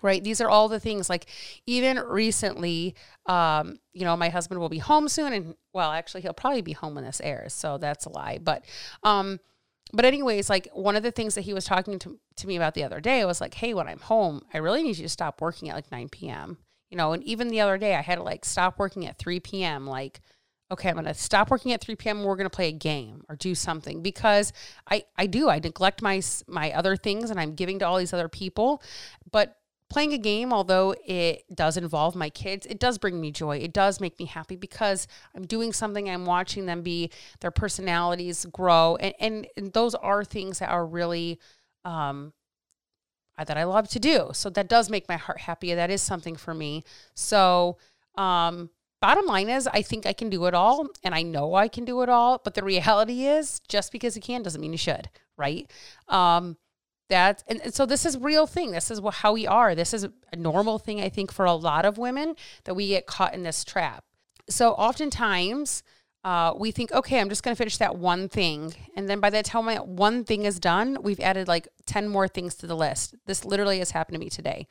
Right. 0.00 0.22
These 0.22 0.40
are 0.40 0.48
all 0.48 0.68
the 0.68 0.80
things 0.80 1.10
like 1.10 1.26
even 1.66 1.98
recently, 1.98 2.94
um, 3.26 3.78
you 3.92 4.04
know, 4.04 4.16
my 4.16 4.28
husband 4.28 4.60
will 4.60 4.68
be 4.68 4.78
home 4.78 5.08
soon 5.08 5.32
and 5.32 5.54
well, 5.74 5.90
actually 5.90 6.22
he'll 6.22 6.32
probably 6.32 6.62
be 6.62 6.72
home 6.72 6.94
when 6.94 7.04
this 7.04 7.20
airs. 7.22 7.52
So 7.52 7.76
that's 7.76 8.06
a 8.06 8.10
lie. 8.10 8.38
But 8.40 8.64
um, 9.02 9.40
but 9.92 10.04
anyways, 10.04 10.50
like 10.50 10.68
one 10.72 10.96
of 10.96 11.02
the 11.02 11.10
things 11.10 11.34
that 11.34 11.42
he 11.42 11.54
was 11.54 11.64
talking 11.64 11.98
to, 12.00 12.18
to 12.36 12.46
me 12.46 12.56
about 12.56 12.74
the 12.74 12.84
other 12.84 13.00
day 13.00 13.24
was 13.24 13.40
like, 13.40 13.54
hey, 13.54 13.74
when 13.74 13.88
I'm 13.88 14.00
home, 14.00 14.42
I 14.52 14.58
really 14.58 14.82
need 14.82 14.98
you 14.98 15.04
to 15.04 15.08
stop 15.08 15.40
working 15.40 15.68
at 15.68 15.76
like 15.76 15.90
9 15.90 16.08
p.m. 16.08 16.58
You 16.90 16.96
know, 16.96 17.12
and 17.12 17.22
even 17.24 17.48
the 17.48 17.60
other 17.60 17.78
day 17.78 17.94
I 17.94 18.02
had 18.02 18.16
to 18.16 18.22
like 18.22 18.44
stop 18.44 18.78
working 18.78 19.06
at 19.06 19.18
3 19.18 19.40
p.m. 19.40 19.86
Like, 19.86 20.20
okay, 20.70 20.88
I'm 20.88 20.96
gonna 20.96 21.14
stop 21.14 21.50
working 21.50 21.72
at 21.72 21.80
3 21.80 21.96
p.m. 21.96 22.24
We're 22.24 22.36
gonna 22.36 22.50
play 22.50 22.68
a 22.68 22.72
game 22.72 23.24
or 23.28 23.36
do 23.36 23.54
something 23.54 24.02
because 24.02 24.52
I 24.90 25.04
I 25.16 25.26
do 25.26 25.48
I 25.48 25.58
neglect 25.58 26.02
my 26.02 26.22
my 26.46 26.72
other 26.72 26.96
things 26.96 27.30
and 27.30 27.38
I'm 27.38 27.54
giving 27.54 27.78
to 27.80 27.86
all 27.86 27.98
these 27.98 28.12
other 28.12 28.28
people, 28.28 28.82
but 29.30 29.57
playing 29.88 30.12
a 30.12 30.18
game, 30.18 30.52
although 30.52 30.94
it 31.06 31.44
does 31.54 31.76
involve 31.76 32.14
my 32.14 32.30
kids, 32.30 32.66
it 32.66 32.78
does 32.78 32.98
bring 32.98 33.20
me 33.20 33.30
joy. 33.30 33.58
It 33.58 33.72
does 33.72 34.00
make 34.00 34.18
me 34.18 34.26
happy 34.26 34.56
because 34.56 35.06
I'm 35.34 35.46
doing 35.46 35.72
something, 35.72 36.08
I'm 36.08 36.26
watching 36.26 36.66
them 36.66 36.82
be, 36.82 37.10
their 37.40 37.50
personalities 37.50 38.44
grow. 38.52 38.96
And, 38.96 39.14
and, 39.18 39.46
and 39.56 39.72
those 39.72 39.94
are 39.94 40.24
things 40.24 40.58
that 40.58 40.70
are 40.70 40.86
really, 40.86 41.38
um, 41.84 42.32
that 43.38 43.56
I 43.56 43.64
love 43.64 43.88
to 43.90 44.00
do. 44.00 44.30
So 44.32 44.50
that 44.50 44.68
does 44.68 44.90
make 44.90 45.08
my 45.08 45.16
heart 45.16 45.40
happy. 45.40 45.72
That 45.72 45.90
is 45.90 46.02
something 46.02 46.36
for 46.36 46.52
me. 46.52 46.84
So, 47.14 47.78
um, 48.16 48.70
bottom 49.00 49.26
line 49.26 49.48
is, 49.48 49.68
I 49.68 49.82
think 49.82 50.06
I 50.06 50.12
can 50.12 50.28
do 50.28 50.46
it 50.46 50.54
all 50.54 50.88
and 51.04 51.14
I 51.14 51.22
know 51.22 51.54
I 51.54 51.68
can 51.68 51.84
do 51.84 52.02
it 52.02 52.08
all. 52.08 52.40
But 52.42 52.54
the 52.54 52.64
reality 52.64 53.26
is, 53.26 53.60
just 53.68 53.92
because 53.92 54.16
you 54.16 54.22
can 54.22 54.42
doesn't 54.42 54.60
mean 54.60 54.72
you 54.72 54.78
should, 54.78 55.08
right? 55.36 55.70
Um, 56.08 56.56
that 57.08 57.42
and, 57.48 57.60
and 57.62 57.74
so 57.74 57.86
this 57.86 58.04
is 58.04 58.16
real 58.18 58.46
thing. 58.46 58.72
This 58.72 58.90
is 58.90 59.00
how 59.12 59.32
we 59.32 59.46
are. 59.46 59.74
This 59.74 59.94
is 59.94 60.04
a 60.04 60.36
normal 60.36 60.78
thing 60.78 61.00
i 61.00 61.08
think 61.08 61.32
for 61.32 61.44
a 61.44 61.54
lot 61.54 61.84
of 61.84 61.98
women 61.98 62.34
that 62.64 62.74
we 62.74 62.88
get 62.88 63.06
caught 63.06 63.34
in 63.34 63.42
this 63.42 63.64
trap. 63.64 64.04
So 64.48 64.72
oftentimes 64.72 65.82
uh, 66.24 66.52
we 66.58 66.72
think 66.72 66.92
okay 66.92 67.20
i'm 67.20 67.28
just 67.28 67.42
going 67.42 67.54
to 67.54 67.58
finish 67.58 67.78
that 67.78 67.96
one 67.96 68.28
thing. 68.28 68.74
And 68.96 69.08
then 69.08 69.20
by 69.20 69.30
the 69.30 69.42
time 69.42 69.66
that 69.66 69.86
one 69.86 70.24
thing 70.24 70.44
is 70.44 70.58
done 70.58 70.98
we've 71.02 71.20
added 71.20 71.48
like 71.48 71.68
10 71.86 72.08
more 72.08 72.28
things 72.28 72.54
to 72.56 72.66
the 72.66 72.76
list. 72.76 73.14
This 73.26 73.44
literally 73.44 73.78
has 73.78 73.92
happened 73.92 74.16
to 74.16 74.20
me 74.20 74.30
today. 74.30 74.66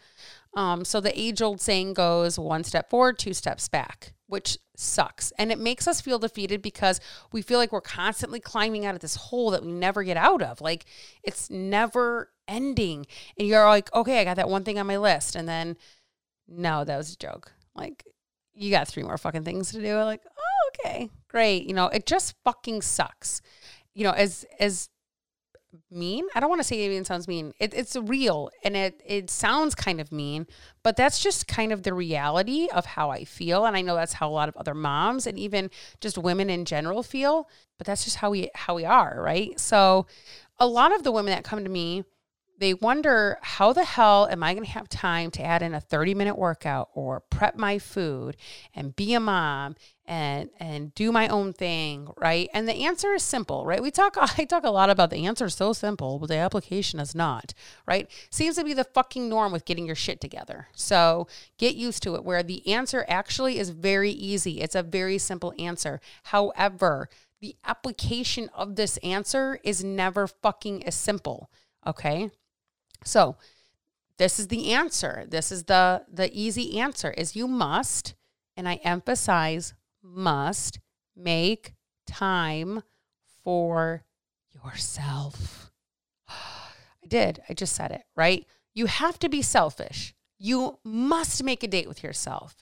Um, 0.56 0.86
so 0.86 1.00
the 1.00 1.18
age 1.20 1.42
old 1.42 1.62
saying 1.62 1.94
goes 1.94 2.38
one 2.38 2.64
step 2.64 2.90
forward 2.90 3.18
two 3.18 3.34
steps 3.34 3.68
back 3.68 4.14
which 4.28 4.58
sucks. 4.78 5.32
And 5.38 5.52
it 5.52 5.60
makes 5.60 5.88
us 5.88 6.02
feel 6.02 6.20
defeated 6.20 6.62
because 6.62 7.00
we 7.32 7.42
feel 7.42 7.58
like 7.58 7.72
we're 7.72 7.82
constantly 7.82 8.40
climbing 8.40 8.86
out 8.86 8.96
of 8.96 9.02
this 9.02 9.16
hole 9.16 9.52
that 9.52 9.64
we 9.64 9.72
never 9.72 10.04
get 10.04 10.18
out 10.18 10.42
of. 10.42 10.62
Like 10.62 10.86
it's 11.24 11.50
never 11.50 12.30
ending. 12.48 13.06
And 13.38 13.48
you're 13.48 13.66
like, 13.66 13.94
okay, 13.94 14.22
I 14.22 14.24
got 14.24 14.38
that 14.38 14.50
one 14.50 14.64
thing 14.64 14.80
on 14.80 14.88
my 14.88 14.98
list. 14.98 15.36
And 15.36 15.48
then, 15.48 15.78
no, 16.48 16.84
that 16.84 16.98
was 16.98 17.14
a 17.14 17.18
joke. 17.18 17.52
Like, 17.76 18.06
you 18.54 18.72
got 18.72 18.88
three 18.88 19.04
more 19.04 19.18
fucking 19.18 19.44
things 19.44 19.72
to 19.72 19.82
do. 19.82 19.98
Like, 20.02 20.22
oh, 20.26 20.70
okay, 20.86 21.10
great. 21.28 21.66
You 21.66 21.74
know, 21.74 21.88
it 21.88 22.06
just 22.06 22.36
fucking 22.44 22.82
sucks. 22.82 23.42
You 23.94 24.06
know, 24.06 24.12
as, 24.12 24.46
as, 24.60 24.90
mean. 25.92 26.26
I 26.36 26.40
don't 26.40 26.50
want 26.50 26.60
to 26.60 26.68
say 26.68 26.84
it 26.84 26.92
even 26.92 27.06
sounds 27.06 27.28
mean. 27.28 27.54
It, 27.60 27.74
it's 27.74 27.96
real 27.96 28.50
and 28.64 28.76
it 28.76 29.02
it 29.06 29.30
sounds 29.30 29.76
kind 29.76 30.00
of 30.02 30.12
mean, 30.12 30.48
but 30.84 30.96
that's 30.96 31.20
just 31.20 31.48
kind 31.48 31.72
of 31.72 31.84
the 31.84 31.94
reality 31.94 32.68
of 32.74 32.86
how 32.86 33.10
I 33.10 33.24
feel. 33.24 33.66
And 33.66 33.76
I 33.76 33.82
know 33.82 33.96
that's 33.96 34.14
how 34.14 34.30
a 34.30 34.32
lot 34.32 34.50
of 34.50 34.56
other 34.58 34.74
moms 34.74 35.28
and 35.28 35.38
even 35.38 35.70
just 36.02 36.18
women 36.18 36.50
in 36.50 36.66
general 36.66 37.04
feel. 37.04 37.50
But 37.78 37.88
that's 37.88 38.04
just 38.04 38.18
how 38.18 38.32
we 38.32 38.50
how 38.56 38.76
we 38.76 38.86
are, 38.86 39.22
right? 39.22 39.60
So 39.60 40.08
a 40.60 40.68
lot 40.68 40.94
of 40.94 41.04
the 41.04 41.12
women 41.12 41.34
that 41.34 41.44
come 41.44 41.64
to 41.64 41.70
me 41.70 42.04
they 42.58 42.74
wonder 42.74 43.38
how 43.42 43.72
the 43.72 43.84
hell 43.84 44.28
am 44.32 44.44
I 44.44 44.54
going 44.54 44.66
to 44.66 44.72
have 44.72 44.90
time 44.90 45.30
to 45.32 45.44
add 45.44 45.62
in 45.62 45.74
a 45.74 45.80
30 45.80 46.16
minute 46.16 46.38
workout 46.38 46.90
or 46.94 47.20
prep 47.20 47.56
my 47.56 47.78
food 47.78 48.36
and 48.74 48.96
be 48.96 49.14
a 49.14 49.20
mom 49.20 49.76
and 50.06 50.50
and 50.60 50.96
do 50.96 51.12
my 51.12 51.28
own 51.28 51.54
thing, 51.54 52.08
right? 52.18 52.50
And 52.54 52.68
the 52.68 52.86
answer 52.86 53.14
is 53.14 53.24
simple, 53.24 53.66
right? 53.66 53.82
We 53.82 53.92
talk 53.92 54.18
I 54.38 54.46
talk 54.46 54.64
a 54.64 54.72
lot 54.72 54.90
about 54.90 55.10
the 55.10 55.26
answer 55.26 55.46
is 55.46 55.56
so 55.56 55.74
simple, 55.74 56.18
but 56.18 56.30
the 56.30 56.38
application 56.38 57.00
is 57.00 57.14
not, 57.14 57.54
right? 57.86 58.10
Seems 58.32 58.56
to 58.56 58.64
be 58.64 58.74
the 58.74 58.86
fucking 58.86 59.30
norm 59.30 59.52
with 59.52 59.66
getting 59.66 59.86
your 59.86 59.96
shit 59.96 60.20
together. 60.20 60.68
So, 60.74 61.28
get 61.58 61.76
used 61.76 62.02
to 62.04 62.16
it 62.16 62.24
where 62.24 62.44
the 62.44 62.68
answer 62.68 63.06
actually 63.08 63.60
is 63.60 63.70
very 63.70 64.12
easy. 64.12 64.62
It's 64.62 64.76
a 64.76 64.84
very 64.84 65.18
simple 65.18 65.54
answer. 65.60 66.00
However, 66.24 67.10
the 67.40 67.56
application 67.66 68.50
of 68.56 68.76
this 68.76 68.98
answer 68.98 69.60
is 69.64 69.84
never 69.84 70.26
fucking 70.28 70.86
as 70.88 70.96
simple, 70.96 71.52
okay? 71.86 72.32
So, 73.04 73.38
this 74.18 74.40
is 74.40 74.48
the 74.48 74.74
answer. 74.74 75.26
This 75.28 75.52
is 75.52 75.66
the 75.66 76.04
the 76.12 76.30
easy 76.38 76.80
answer 76.80 77.12
is 77.12 77.36
you 77.36 77.48
must 77.48 78.16
and 78.56 78.68
I 78.68 78.76
emphasize 78.84 79.74
must 80.02 80.80
make 81.16 81.74
time 82.08 82.82
for 83.44 84.04
yourself. 84.52 85.72
I 86.30 87.08
did. 87.08 87.42
I 87.48 87.54
just 87.54 87.76
said 87.76 87.92
it, 87.92 88.04
right? 88.16 88.46
You 88.74 88.88
have 88.88 89.20
to 89.20 89.30
be 89.30 89.42
selfish. 89.42 90.14
You 90.40 90.80
must 90.84 91.44
make 91.44 91.64
a 91.64 91.68
date 91.68 91.88
with 91.88 92.04
yourself. 92.04 92.56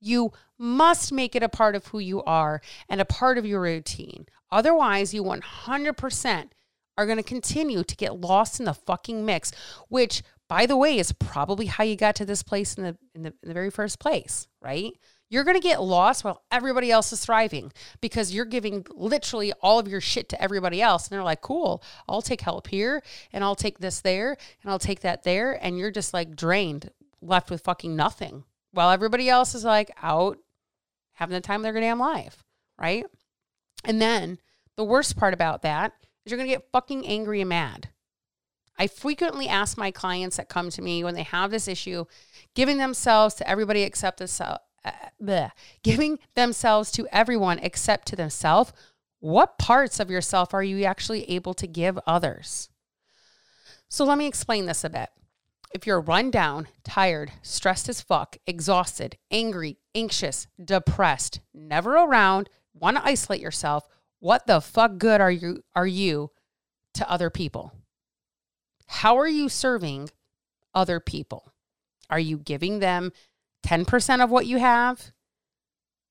You 0.00 0.32
must 0.58 1.12
make 1.12 1.36
it 1.36 1.42
a 1.42 1.48
part 1.48 1.76
of 1.76 1.88
who 1.88 1.98
you 1.98 2.22
are 2.22 2.60
and 2.88 3.00
a 3.00 3.04
part 3.04 3.38
of 3.38 3.46
your 3.46 3.60
routine. 3.60 4.26
Otherwise, 4.50 5.12
you 5.14 5.22
100% 5.22 6.48
are 7.00 7.06
going 7.06 7.16
to 7.16 7.22
continue 7.22 7.82
to 7.82 7.96
get 7.96 8.20
lost 8.20 8.60
in 8.60 8.66
the 8.66 8.74
fucking 8.74 9.24
mix, 9.24 9.52
which 9.88 10.22
by 10.48 10.66
the 10.66 10.76
way 10.76 10.98
is 10.98 11.12
probably 11.12 11.66
how 11.66 11.82
you 11.82 11.96
got 11.96 12.14
to 12.16 12.26
this 12.26 12.42
place 12.42 12.74
in 12.74 12.84
the 12.84 12.96
in 13.14 13.22
the, 13.22 13.32
in 13.42 13.48
the 13.48 13.54
very 13.54 13.70
first 13.70 13.98
place, 13.98 14.46
right? 14.60 14.92
You're 15.30 15.44
going 15.44 15.56
to 15.56 15.66
get 15.66 15.80
lost 15.80 16.24
while 16.24 16.42
everybody 16.50 16.90
else 16.90 17.12
is 17.12 17.24
thriving 17.24 17.72
because 18.00 18.34
you're 18.34 18.44
giving 18.44 18.84
literally 18.90 19.52
all 19.62 19.78
of 19.78 19.88
your 19.88 20.00
shit 20.00 20.28
to 20.30 20.42
everybody 20.42 20.82
else. 20.82 21.06
And 21.06 21.14
they're 21.14 21.22
like, 21.24 21.40
cool, 21.40 21.82
I'll 22.08 22.20
take 22.20 22.40
help 22.40 22.66
here 22.66 23.02
and 23.32 23.44
I'll 23.44 23.54
take 23.54 23.78
this 23.78 24.00
there 24.00 24.36
and 24.62 24.70
I'll 24.70 24.80
take 24.80 25.00
that 25.00 25.22
there. 25.22 25.52
And 25.64 25.78
you're 25.78 25.92
just 25.92 26.12
like 26.12 26.34
drained, 26.34 26.90
left 27.22 27.48
with 27.48 27.62
fucking 27.62 27.94
nothing 27.94 28.42
while 28.72 28.90
everybody 28.90 29.28
else 29.28 29.54
is 29.54 29.64
like 29.64 29.90
out 30.02 30.36
having 31.12 31.34
the 31.34 31.40
time 31.40 31.60
of 31.60 31.62
their 31.62 31.80
damn 31.80 32.00
life, 32.00 32.44
right? 32.76 33.06
And 33.84 34.02
then 34.02 34.38
the 34.76 34.84
worst 34.84 35.16
part 35.16 35.32
about 35.32 35.62
that 35.62 35.92
you're 36.30 36.38
going 36.38 36.48
to 36.48 36.54
get 36.54 36.70
fucking 36.72 37.06
angry 37.06 37.40
and 37.40 37.48
mad. 37.48 37.88
I 38.78 38.86
frequently 38.86 39.46
ask 39.46 39.76
my 39.76 39.90
clients 39.90 40.36
that 40.36 40.48
come 40.48 40.70
to 40.70 40.82
me 40.82 41.04
when 41.04 41.14
they 41.14 41.22
have 41.22 41.50
this 41.50 41.68
issue, 41.68 42.06
giving 42.54 42.78
themselves 42.78 43.34
to 43.34 43.48
everybody 43.48 43.82
except 43.82 44.18
themselves, 44.18 44.60
uh, 44.84 45.48
giving 45.82 46.18
themselves 46.34 46.90
to 46.92 47.06
everyone 47.12 47.58
except 47.58 48.08
to 48.08 48.16
themselves. 48.16 48.72
What 49.18 49.58
parts 49.58 50.00
of 50.00 50.10
yourself 50.10 50.54
are 50.54 50.62
you 50.62 50.84
actually 50.84 51.30
able 51.30 51.52
to 51.54 51.66
give 51.66 51.98
others? 52.06 52.70
So 53.88 54.04
let 54.04 54.16
me 54.16 54.26
explain 54.26 54.64
this 54.64 54.82
a 54.82 54.88
bit. 54.88 55.10
If 55.74 55.86
you're 55.86 56.00
run 56.00 56.30
down, 56.30 56.68
tired, 56.82 57.32
stressed 57.42 57.88
as 57.88 58.00
fuck, 58.00 58.38
exhausted, 58.46 59.18
angry, 59.30 59.76
anxious, 59.94 60.46
depressed, 60.62 61.40
never 61.52 61.96
around, 61.96 62.48
want 62.72 62.96
to 62.96 63.04
isolate 63.04 63.42
yourself, 63.42 63.86
what 64.20 64.46
the 64.46 64.60
fuck 64.60 64.98
good 64.98 65.20
are 65.20 65.30
you 65.30 65.62
are 65.74 65.86
you 65.86 66.30
to 66.94 67.10
other 67.10 67.30
people? 67.30 67.72
How 68.86 69.18
are 69.18 69.28
you 69.28 69.48
serving 69.48 70.10
other 70.74 71.00
people? 71.00 71.52
Are 72.08 72.20
you 72.20 72.38
giving 72.38 72.80
them 72.80 73.12
10% 73.64 74.22
of 74.22 74.30
what 74.30 74.46
you 74.46 74.58
have? 74.58 75.12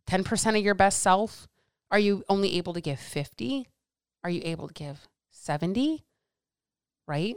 10% 0.10 0.58
of 0.58 0.64
your 0.64 0.76
best 0.76 1.02
self? 1.02 1.48
Are 1.92 2.00
you 2.00 2.24
only 2.30 2.58
able 2.58 2.74
to 2.74 2.82
give 2.82 3.00
50? 3.00 3.68
Are 4.24 4.30
you 4.30 4.42
able 4.44 4.68
to 4.68 4.74
give 4.74 5.08
70? 5.32 6.06
Right? 7.08 7.36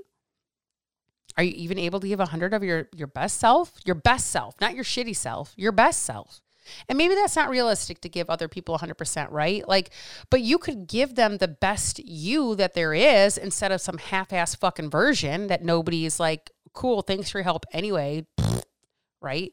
Are 1.37 1.43
you 1.43 1.53
even 1.57 1.79
able 1.79 2.01
to 2.01 2.09
give 2.09 2.19
100 2.19 2.55
of 2.55 2.63
your 2.63 2.89
your 2.95 3.07
best 3.07 3.39
self? 3.41 3.73
Your 3.85 3.95
best 3.95 4.29
self, 4.29 4.61
not 4.61 4.75
your 4.75 4.85
shitty 4.85 5.17
self, 5.17 5.55
your 5.57 5.73
best 5.73 6.03
self. 6.03 6.43
And 6.89 6.99
maybe 6.99 7.15
that's 7.15 7.37
not 7.37 7.51
realistic 7.51 8.01
to 8.03 8.09
give 8.09 8.31
other 8.31 8.49
people 8.49 8.77
100%, 8.77 9.31
right? 9.31 9.67
Like, 9.67 9.91
but 10.31 10.43
you 10.43 10.59
could 10.59 10.87
give 10.87 11.15
them 11.15 11.39
the 11.39 11.49
best 11.49 11.99
you 11.99 12.55
that 12.57 12.75
there 12.75 12.95
is 12.95 13.39
instead 13.39 13.73
of 13.73 13.81
some 13.81 13.99
half 13.99 14.33
ass 14.33 14.55
fucking 14.55 14.91
version 14.91 15.49
that 15.49 15.65
nobody's 15.65 16.21
like, 16.21 16.51
cool, 16.73 17.03
thanks 17.03 17.31
for 17.31 17.39
your 17.39 17.45
help 17.45 17.65
anyway, 17.73 18.27
right? 19.21 19.53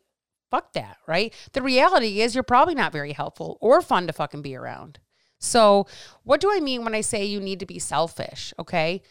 Fuck 0.51 0.73
that, 0.73 0.97
right? 1.07 1.33
The 1.53 1.61
reality 1.61 2.21
is 2.21 2.33
you're 2.33 2.43
probably 2.43 2.75
not 2.75 2.91
very 2.91 3.13
helpful 3.13 3.57
or 3.61 3.81
fun 3.81 4.07
to 4.07 4.13
fucking 4.13 4.41
be 4.41 4.55
around. 4.55 4.99
So, 5.39 5.87
what 6.23 6.41
do 6.41 6.51
I 6.51 6.59
mean 6.59 6.83
when 6.83 6.95
I 6.95 7.01
say 7.01 7.25
you 7.25 7.39
need 7.39 7.59
to 7.59 7.65
be 7.65 7.79
selfish? 7.79 8.53
Okay. 8.59 9.01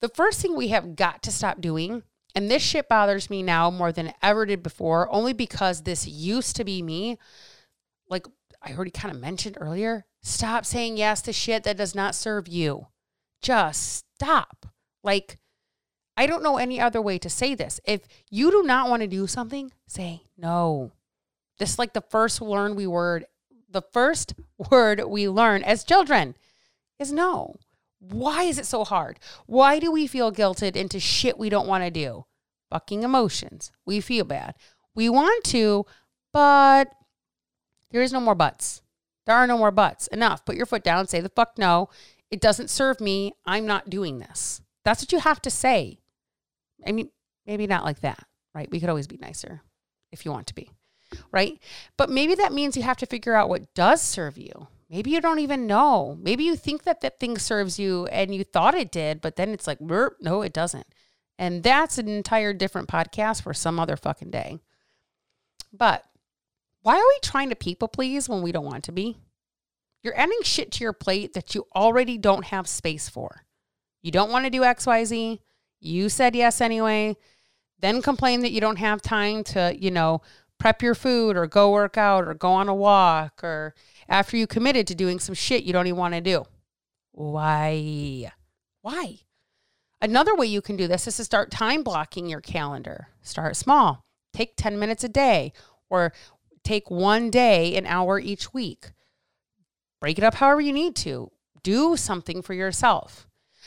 The 0.00 0.08
first 0.08 0.40
thing 0.40 0.56
we 0.56 0.68
have 0.68 0.96
got 0.96 1.22
to 1.24 1.30
stop 1.30 1.60
doing 1.60 2.02
and 2.34 2.50
this 2.50 2.62
shit 2.62 2.88
bothers 2.88 3.30
me 3.30 3.42
now 3.42 3.70
more 3.70 3.92
than 3.92 4.12
ever 4.22 4.46
did 4.46 4.62
before, 4.62 5.12
only 5.12 5.32
because 5.32 5.82
this 5.82 6.06
used 6.06 6.56
to 6.56 6.64
be 6.64 6.82
me. 6.82 7.18
Like 8.08 8.26
I 8.62 8.74
already 8.74 8.90
kind 8.90 9.14
of 9.14 9.20
mentioned 9.20 9.56
earlier, 9.60 10.04
stop 10.22 10.66
saying 10.66 10.96
yes 10.96 11.22
to 11.22 11.32
shit 11.32 11.64
that 11.64 11.76
does 11.76 11.94
not 11.94 12.14
serve 12.14 12.46
you. 12.46 12.88
Just 13.40 14.04
stop. 14.16 14.66
Like, 15.02 15.38
I 16.16 16.26
don't 16.26 16.42
know 16.42 16.58
any 16.58 16.80
other 16.80 17.00
way 17.00 17.18
to 17.18 17.30
say 17.30 17.54
this. 17.54 17.80
If 17.86 18.06
you 18.30 18.50
do 18.50 18.62
not 18.62 18.90
want 18.90 19.00
to 19.02 19.08
do 19.08 19.26
something, 19.26 19.72
say 19.86 20.22
no. 20.36 20.92
This 21.58 21.72
is 21.72 21.78
like 21.78 21.94
the 21.94 22.02
first 22.02 22.42
learn 22.42 22.74
we 22.74 22.86
word, 22.86 23.24
the 23.70 23.82
first 23.92 24.34
word 24.70 25.02
we 25.06 25.28
learn 25.28 25.62
as 25.62 25.84
children 25.84 26.36
is 26.98 27.12
no. 27.12 27.56
Why 28.00 28.44
is 28.44 28.58
it 28.58 28.66
so 28.66 28.84
hard? 28.84 29.20
Why 29.46 29.78
do 29.78 29.92
we 29.92 30.06
feel 30.06 30.32
guilted 30.32 30.74
into 30.74 30.98
shit 30.98 31.38
we 31.38 31.50
don't 31.50 31.68
want 31.68 31.84
to 31.84 31.90
do? 31.90 32.24
Fucking 32.70 33.02
emotions. 33.02 33.70
We 33.84 34.00
feel 34.00 34.24
bad. 34.24 34.54
We 34.94 35.08
want 35.08 35.44
to, 35.44 35.84
but 36.32 36.90
there 37.90 38.02
is 38.02 38.12
no 38.12 38.20
more 38.20 38.34
buts. 38.34 38.82
There 39.26 39.36
are 39.36 39.46
no 39.46 39.58
more 39.58 39.70
buts. 39.70 40.06
Enough. 40.08 40.44
Put 40.44 40.56
your 40.56 40.66
foot 40.66 40.82
down. 40.82 41.06
Say 41.06 41.20
the 41.20 41.28
fuck 41.28 41.58
no. 41.58 41.88
It 42.30 42.40
doesn't 42.40 42.70
serve 42.70 43.00
me. 43.00 43.32
I'm 43.44 43.66
not 43.66 43.90
doing 43.90 44.18
this. 44.18 44.62
That's 44.84 45.02
what 45.02 45.12
you 45.12 45.18
have 45.18 45.42
to 45.42 45.50
say. 45.50 46.00
I 46.86 46.92
mean, 46.92 47.10
maybe 47.46 47.66
not 47.66 47.84
like 47.84 48.00
that, 48.00 48.24
right? 48.54 48.70
We 48.70 48.80
could 48.80 48.88
always 48.88 49.06
be 49.06 49.18
nicer 49.18 49.62
if 50.10 50.24
you 50.24 50.30
want 50.30 50.46
to 50.46 50.54
be, 50.54 50.70
right? 51.32 51.58
But 51.96 52.08
maybe 52.08 52.34
that 52.36 52.52
means 52.52 52.76
you 52.76 52.82
have 52.82 52.96
to 52.98 53.06
figure 53.06 53.34
out 53.34 53.48
what 53.48 53.74
does 53.74 54.00
serve 54.00 54.38
you. 54.38 54.68
Maybe 54.90 55.12
you 55.12 55.20
don't 55.20 55.38
even 55.38 55.68
know. 55.68 56.18
Maybe 56.20 56.42
you 56.42 56.56
think 56.56 56.82
that 56.82 57.00
that 57.00 57.20
thing 57.20 57.38
serves 57.38 57.78
you 57.78 58.06
and 58.06 58.34
you 58.34 58.42
thought 58.42 58.74
it 58.74 58.90
did, 58.90 59.20
but 59.20 59.36
then 59.36 59.50
it's 59.50 59.68
like, 59.68 59.80
no, 59.80 60.42
it 60.42 60.52
doesn't. 60.52 60.88
And 61.38 61.62
that's 61.62 61.96
an 61.96 62.08
entire 62.08 62.52
different 62.52 62.88
podcast 62.88 63.42
for 63.42 63.54
some 63.54 63.78
other 63.78 63.96
fucking 63.96 64.30
day. 64.30 64.58
But 65.72 66.04
why 66.82 66.96
are 66.96 66.98
we 66.98 67.18
trying 67.22 67.50
to 67.50 67.56
people 67.56 67.86
please 67.86 68.28
when 68.28 68.42
we 68.42 68.50
don't 68.50 68.66
want 68.66 68.82
to 68.84 68.92
be? 68.92 69.16
You're 70.02 70.18
adding 70.18 70.42
shit 70.42 70.72
to 70.72 70.84
your 70.84 70.92
plate 70.92 71.34
that 71.34 71.54
you 71.54 71.66
already 71.74 72.18
don't 72.18 72.46
have 72.46 72.66
space 72.66 73.08
for. 73.08 73.44
You 74.02 74.10
don't 74.10 74.32
want 74.32 74.44
to 74.46 74.50
do 74.50 74.62
XYZ. 74.62 75.38
You 75.78 76.08
said 76.08 76.34
yes 76.34 76.60
anyway. 76.60 77.16
Then 77.78 78.02
complain 78.02 78.40
that 78.40 78.50
you 78.50 78.60
don't 78.60 78.78
have 78.78 79.00
time 79.00 79.44
to, 79.44 79.76
you 79.78 79.90
know, 79.90 80.22
prep 80.58 80.82
your 80.82 80.94
food 80.94 81.36
or 81.36 81.46
go 81.46 81.70
work 81.70 81.96
out 81.96 82.28
or 82.28 82.34
go 82.34 82.50
on 82.52 82.68
a 82.68 82.74
walk 82.74 83.42
or 83.42 83.74
after 84.10 84.36
you 84.36 84.46
committed 84.46 84.86
to 84.88 84.94
doing 84.94 85.18
some 85.18 85.34
shit 85.34 85.62
you 85.62 85.72
don't 85.72 85.86
even 85.86 85.98
want 85.98 86.14
to 86.14 86.20
do. 86.20 86.44
Why? 87.12 88.32
Why? 88.82 89.20
Another 90.02 90.34
way 90.34 90.46
you 90.46 90.60
can 90.60 90.76
do 90.76 90.88
this 90.88 91.06
is 91.06 91.16
to 91.16 91.24
start 91.24 91.50
time 91.50 91.82
blocking 91.82 92.28
your 92.28 92.40
calendar. 92.40 93.08
Start 93.22 93.56
small. 93.56 94.04
Take 94.32 94.56
10 94.56 94.78
minutes 94.78 95.04
a 95.04 95.08
day 95.08 95.52
or 95.88 96.12
take 96.64 96.90
one 96.90 97.30
day, 97.30 97.76
an 97.76 97.86
hour 97.86 98.18
each 98.18 98.52
week. 98.52 98.92
Break 100.00 100.18
it 100.18 100.24
up 100.24 100.34
however 100.34 100.60
you 100.60 100.72
need 100.72 100.96
to. 100.96 101.30
Do 101.62 101.96
something 101.96 102.42
for 102.42 102.54
yourself. 102.54 103.26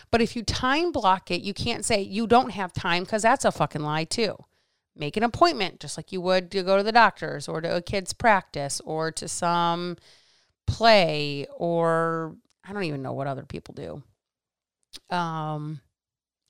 But 0.09 0.21
if 0.21 0.35
you 0.35 0.43
time 0.43 0.91
block 0.91 1.29
it, 1.29 1.41
you 1.41 1.53
can't 1.53 1.85
say 1.85 2.01
you 2.01 2.25
don't 2.25 2.50
have 2.51 2.73
time 2.73 3.03
because 3.03 3.21
that's 3.21 3.45
a 3.45 3.51
fucking 3.51 3.83
lie, 3.83 4.05
too. 4.05 4.35
Make 4.95 5.17
an 5.17 5.23
appointment 5.23 5.79
just 5.79 5.97
like 5.97 6.12
you 6.12 6.21
would 6.21 6.51
to 6.51 6.63
go 6.63 6.77
to 6.77 6.83
the 6.83 6.91
doctor's 6.91 7.47
or 7.47 7.62
to 7.62 7.75
a 7.75 7.81
kid's 7.81 8.13
practice 8.13 8.81
or 8.83 9.12
to 9.12 9.27
some 9.27 9.97
play 10.67 11.48
or 11.58 12.36
I 12.63 12.74
don't 12.74 12.84
even 12.84 13.01
know 13.01 13.13
what 13.13 13.27
other 13.27 13.43
people 13.43 13.74
do. 13.74 14.03
Um 15.15 15.82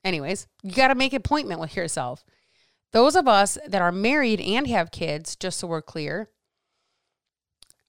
anyways, 0.03 0.47
you 0.63 0.71
got 0.71 0.89
to 0.89 0.95
make 0.95 1.13
appointment 1.13 1.59
with 1.59 1.75
yourself. 1.75 2.23
Those 2.91 3.15
of 3.15 3.27
us 3.27 3.57
that 3.65 3.81
are 3.81 3.91
married 3.91 4.39
and 4.39 4.67
have 4.67 4.91
kids, 4.91 5.35
just 5.35 5.59
so 5.59 5.67
we're 5.67 5.81
clear, 5.81 6.29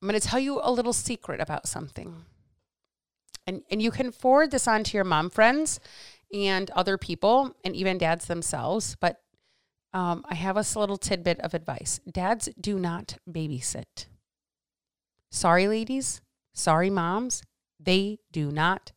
I'm 0.01 0.09
going 0.09 0.19
to 0.21 0.27
tell 0.27 0.41
you 0.41 0.61
a 0.63 0.73
little 0.73 0.93
secret 0.93 1.41
about 1.41 1.67
something. 1.67 2.25
And 3.47 3.63
and 3.71 3.83
you 3.83 3.91
can 3.91 4.13
forward 4.13 4.51
this 4.51 4.67
on 4.67 4.85
to 4.85 4.97
your 4.97 5.05
mom 5.05 5.29
friends 5.29 5.81
and 6.33 6.71
other 6.71 6.97
people 6.97 7.55
and 7.65 7.77
even 7.77 7.99
dads 7.99 8.27
themselves, 8.27 8.97
but 9.01 9.21
um, 9.93 10.25
I 10.29 10.35
have 10.35 10.57
a 10.57 10.79
little 10.79 10.97
tidbit 10.97 11.41
of 11.41 11.55
advice. 11.55 12.01
Dads 12.11 12.49
do 12.61 12.79
not 12.79 13.19
babysit. 13.31 14.07
Sorry, 15.35 15.67
ladies. 15.67 16.21
Sorry, 16.53 16.91
moms. 16.91 17.43
They 17.81 18.21
do 18.31 18.53
not 18.53 18.93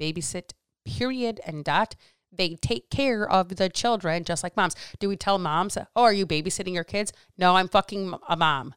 babysit, 0.00 0.52
period, 0.86 1.42
and 1.46 1.62
dot. 1.62 1.94
They 2.32 2.56
take 2.56 2.88
care 2.88 3.30
of 3.30 3.56
the 3.56 3.68
children 3.68 4.24
just 4.24 4.42
like 4.42 4.56
moms. 4.56 4.74
Do 4.98 5.10
we 5.10 5.16
tell 5.16 5.38
moms, 5.38 5.76
oh, 5.76 6.02
are 6.02 6.12
you 6.12 6.26
babysitting 6.26 6.72
your 6.72 6.84
kids? 6.84 7.12
No, 7.36 7.56
I'm 7.56 7.68
fucking 7.68 8.14
a 8.26 8.34
mom. 8.34 8.74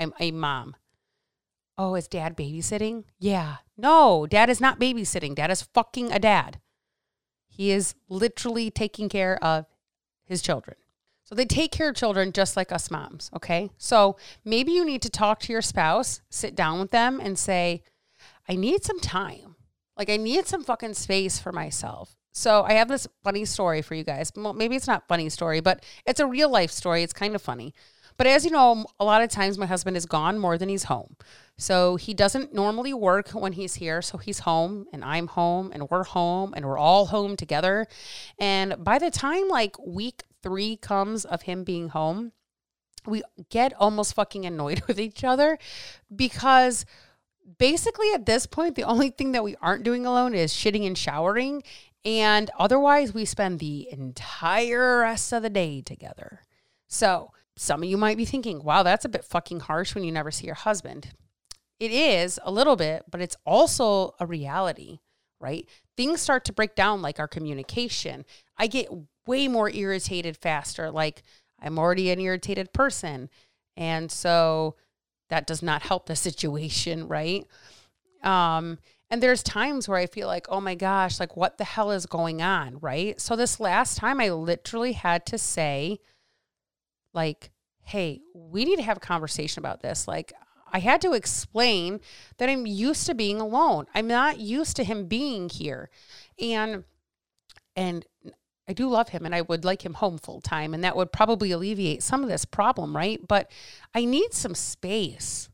I'm 0.00 0.12
a 0.18 0.32
mom. 0.32 0.74
Oh, 1.78 1.94
is 1.94 2.08
dad 2.08 2.36
babysitting? 2.36 3.04
Yeah. 3.20 3.58
No, 3.76 4.26
dad 4.26 4.50
is 4.50 4.60
not 4.60 4.80
babysitting. 4.80 5.36
Dad 5.36 5.52
is 5.52 5.62
fucking 5.62 6.10
a 6.10 6.18
dad. 6.18 6.60
He 7.46 7.70
is 7.70 7.94
literally 8.08 8.68
taking 8.72 9.08
care 9.08 9.42
of 9.44 9.66
his 10.24 10.42
children. 10.42 10.76
So 11.28 11.34
they 11.34 11.44
take 11.44 11.72
care 11.72 11.90
of 11.90 11.94
children 11.94 12.32
just 12.32 12.56
like 12.56 12.72
us 12.72 12.90
moms, 12.90 13.30
okay? 13.36 13.68
So 13.76 14.16
maybe 14.46 14.72
you 14.72 14.82
need 14.82 15.02
to 15.02 15.10
talk 15.10 15.40
to 15.40 15.52
your 15.52 15.60
spouse, 15.60 16.22
sit 16.30 16.54
down 16.54 16.80
with 16.80 16.90
them 16.90 17.20
and 17.20 17.38
say, 17.38 17.82
I 18.48 18.54
need 18.54 18.82
some 18.82 18.98
time. 18.98 19.56
Like 19.94 20.08
I 20.08 20.16
need 20.16 20.46
some 20.46 20.64
fucking 20.64 20.94
space 20.94 21.38
for 21.38 21.52
myself. 21.52 22.16
So 22.32 22.62
I 22.62 22.74
have 22.74 22.88
this 22.88 23.06
funny 23.24 23.44
story 23.44 23.82
for 23.82 23.94
you 23.94 24.04
guys. 24.04 24.32
Well, 24.34 24.54
maybe 24.54 24.74
it's 24.74 24.86
not 24.86 25.06
funny 25.06 25.28
story, 25.28 25.60
but 25.60 25.84
it's 26.06 26.20
a 26.20 26.26
real 26.26 26.50
life 26.50 26.70
story. 26.70 27.02
It's 27.02 27.12
kind 27.12 27.34
of 27.34 27.42
funny. 27.42 27.74
But 28.16 28.26
as 28.26 28.46
you 28.46 28.50
know, 28.50 28.86
a 28.98 29.04
lot 29.04 29.22
of 29.22 29.28
times 29.28 29.58
my 29.58 29.66
husband 29.66 29.98
is 29.98 30.06
gone 30.06 30.38
more 30.38 30.56
than 30.56 30.70
he's 30.70 30.84
home. 30.84 31.14
So 31.58 31.96
he 31.96 32.14
doesn't 32.14 32.54
normally 32.54 32.94
work 32.94 33.30
when 33.30 33.52
he's 33.52 33.74
here. 33.74 34.00
So 34.00 34.16
he's 34.16 34.40
home 34.40 34.86
and 34.92 35.04
I'm 35.04 35.26
home 35.26 35.72
and 35.74 35.90
we're 35.90 36.04
home 36.04 36.54
and 36.56 36.64
we're 36.64 36.78
all 36.78 37.06
home 37.06 37.36
together. 37.36 37.86
And 38.38 38.82
by 38.82 38.98
the 38.98 39.10
time 39.10 39.48
like 39.48 39.76
week 39.84 40.22
three 40.42 40.76
comes 40.76 41.24
of 41.24 41.42
him 41.42 41.64
being 41.64 41.88
home, 41.88 42.32
we 43.06 43.22
get 43.50 43.72
almost 43.74 44.14
fucking 44.14 44.44
annoyed 44.44 44.82
with 44.86 45.00
each 45.00 45.24
other 45.24 45.58
because 46.14 46.84
basically 47.58 48.12
at 48.12 48.26
this 48.26 48.46
point, 48.46 48.74
the 48.74 48.82
only 48.82 49.10
thing 49.10 49.32
that 49.32 49.44
we 49.44 49.56
aren't 49.62 49.84
doing 49.84 50.04
alone 50.04 50.34
is 50.34 50.52
shitting 50.52 50.86
and 50.86 50.98
showering. 50.98 51.62
And 52.04 52.50
otherwise, 52.58 53.12
we 53.12 53.24
spend 53.24 53.58
the 53.58 53.88
entire 53.90 55.00
rest 55.00 55.32
of 55.32 55.42
the 55.42 55.50
day 55.50 55.80
together. 55.82 56.42
So, 56.86 57.32
some 57.56 57.82
of 57.82 57.88
you 57.88 57.96
might 57.96 58.16
be 58.16 58.24
thinking, 58.24 58.62
wow, 58.62 58.84
that's 58.84 59.04
a 59.04 59.08
bit 59.08 59.24
fucking 59.24 59.60
harsh 59.60 59.94
when 59.94 60.04
you 60.04 60.12
never 60.12 60.30
see 60.30 60.46
your 60.46 60.54
husband. 60.54 61.08
It 61.80 61.90
is 61.90 62.38
a 62.44 62.52
little 62.52 62.76
bit, 62.76 63.04
but 63.10 63.20
it's 63.20 63.36
also 63.44 64.14
a 64.20 64.26
reality, 64.26 65.00
right? 65.40 65.68
Things 65.96 66.20
start 66.20 66.44
to 66.44 66.52
break 66.52 66.76
down, 66.76 67.02
like 67.02 67.18
our 67.18 67.26
communication. 67.26 68.24
I 68.56 68.68
get 68.68 68.88
way 69.28 69.46
more 69.46 69.70
irritated 69.70 70.36
faster. 70.36 70.90
Like, 70.90 71.22
I'm 71.60 71.78
already 71.78 72.10
an 72.10 72.18
irritated 72.18 72.72
person. 72.72 73.28
And 73.76 74.10
so 74.10 74.74
that 75.28 75.46
does 75.46 75.62
not 75.62 75.82
help 75.82 76.06
the 76.06 76.16
situation, 76.28 77.06
right? 77.06 77.46
Um, 78.24 78.78
and 79.10 79.22
there's 79.22 79.42
times 79.42 79.88
where 79.88 79.98
I 79.98 80.06
feel 80.06 80.26
like, 80.26 80.46
oh 80.48 80.60
my 80.60 80.74
gosh, 80.74 81.20
like 81.20 81.36
what 81.36 81.58
the 81.58 81.64
hell 81.64 81.90
is 81.90 82.06
going 82.06 82.42
on, 82.42 82.78
right? 82.80 83.20
So 83.20 83.36
this 83.36 83.60
last 83.60 83.96
time 83.96 84.20
I 84.20 84.30
literally 84.30 84.92
had 84.92 85.24
to 85.26 85.38
say, 85.38 85.98
like, 87.14 87.50
hey, 87.82 88.20
we 88.34 88.64
need 88.64 88.76
to 88.76 88.82
have 88.82 88.98
a 88.98 89.00
conversation 89.00 89.60
about 89.60 89.80
this. 89.80 90.06
Like, 90.06 90.32
I 90.70 90.80
had 90.80 91.00
to 91.02 91.12
explain 91.12 92.00
that 92.36 92.50
I'm 92.50 92.66
used 92.66 93.06
to 93.06 93.14
being 93.14 93.40
alone. 93.40 93.86
I'm 93.94 94.06
not 94.06 94.40
used 94.40 94.76
to 94.76 94.84
him 94.84 95.06
being 95.06 95.48
here. 95.48 95.88
And 96.38 96.84
and 97.74 98.04
I 98.68 98.74
do 98.74 98.88
love 98.88 99.08
him 99.08 99.24
and 99.24 99.34
I 99.34 99.40
would 99.40 99.64
like 99.64 99.84
him 99.84 99.94
home 99.94 100.18
full 100.18 100.40
time 100.40 100.74
and 100.74 100.84
that 100.84 100.96
would 100.96 101.10
probably 101.10 101.50
alleviate 101.50 102.02
some 102.02 102.22
of 102.22 102.28
this 102.28 102.44
problem, 102.44 102.94
right? 102.94 103.18
But 103.26 103.50
I 103.94 104.04
need 104.04 104.34
some 104.34 104.54
space. 104.54 105.48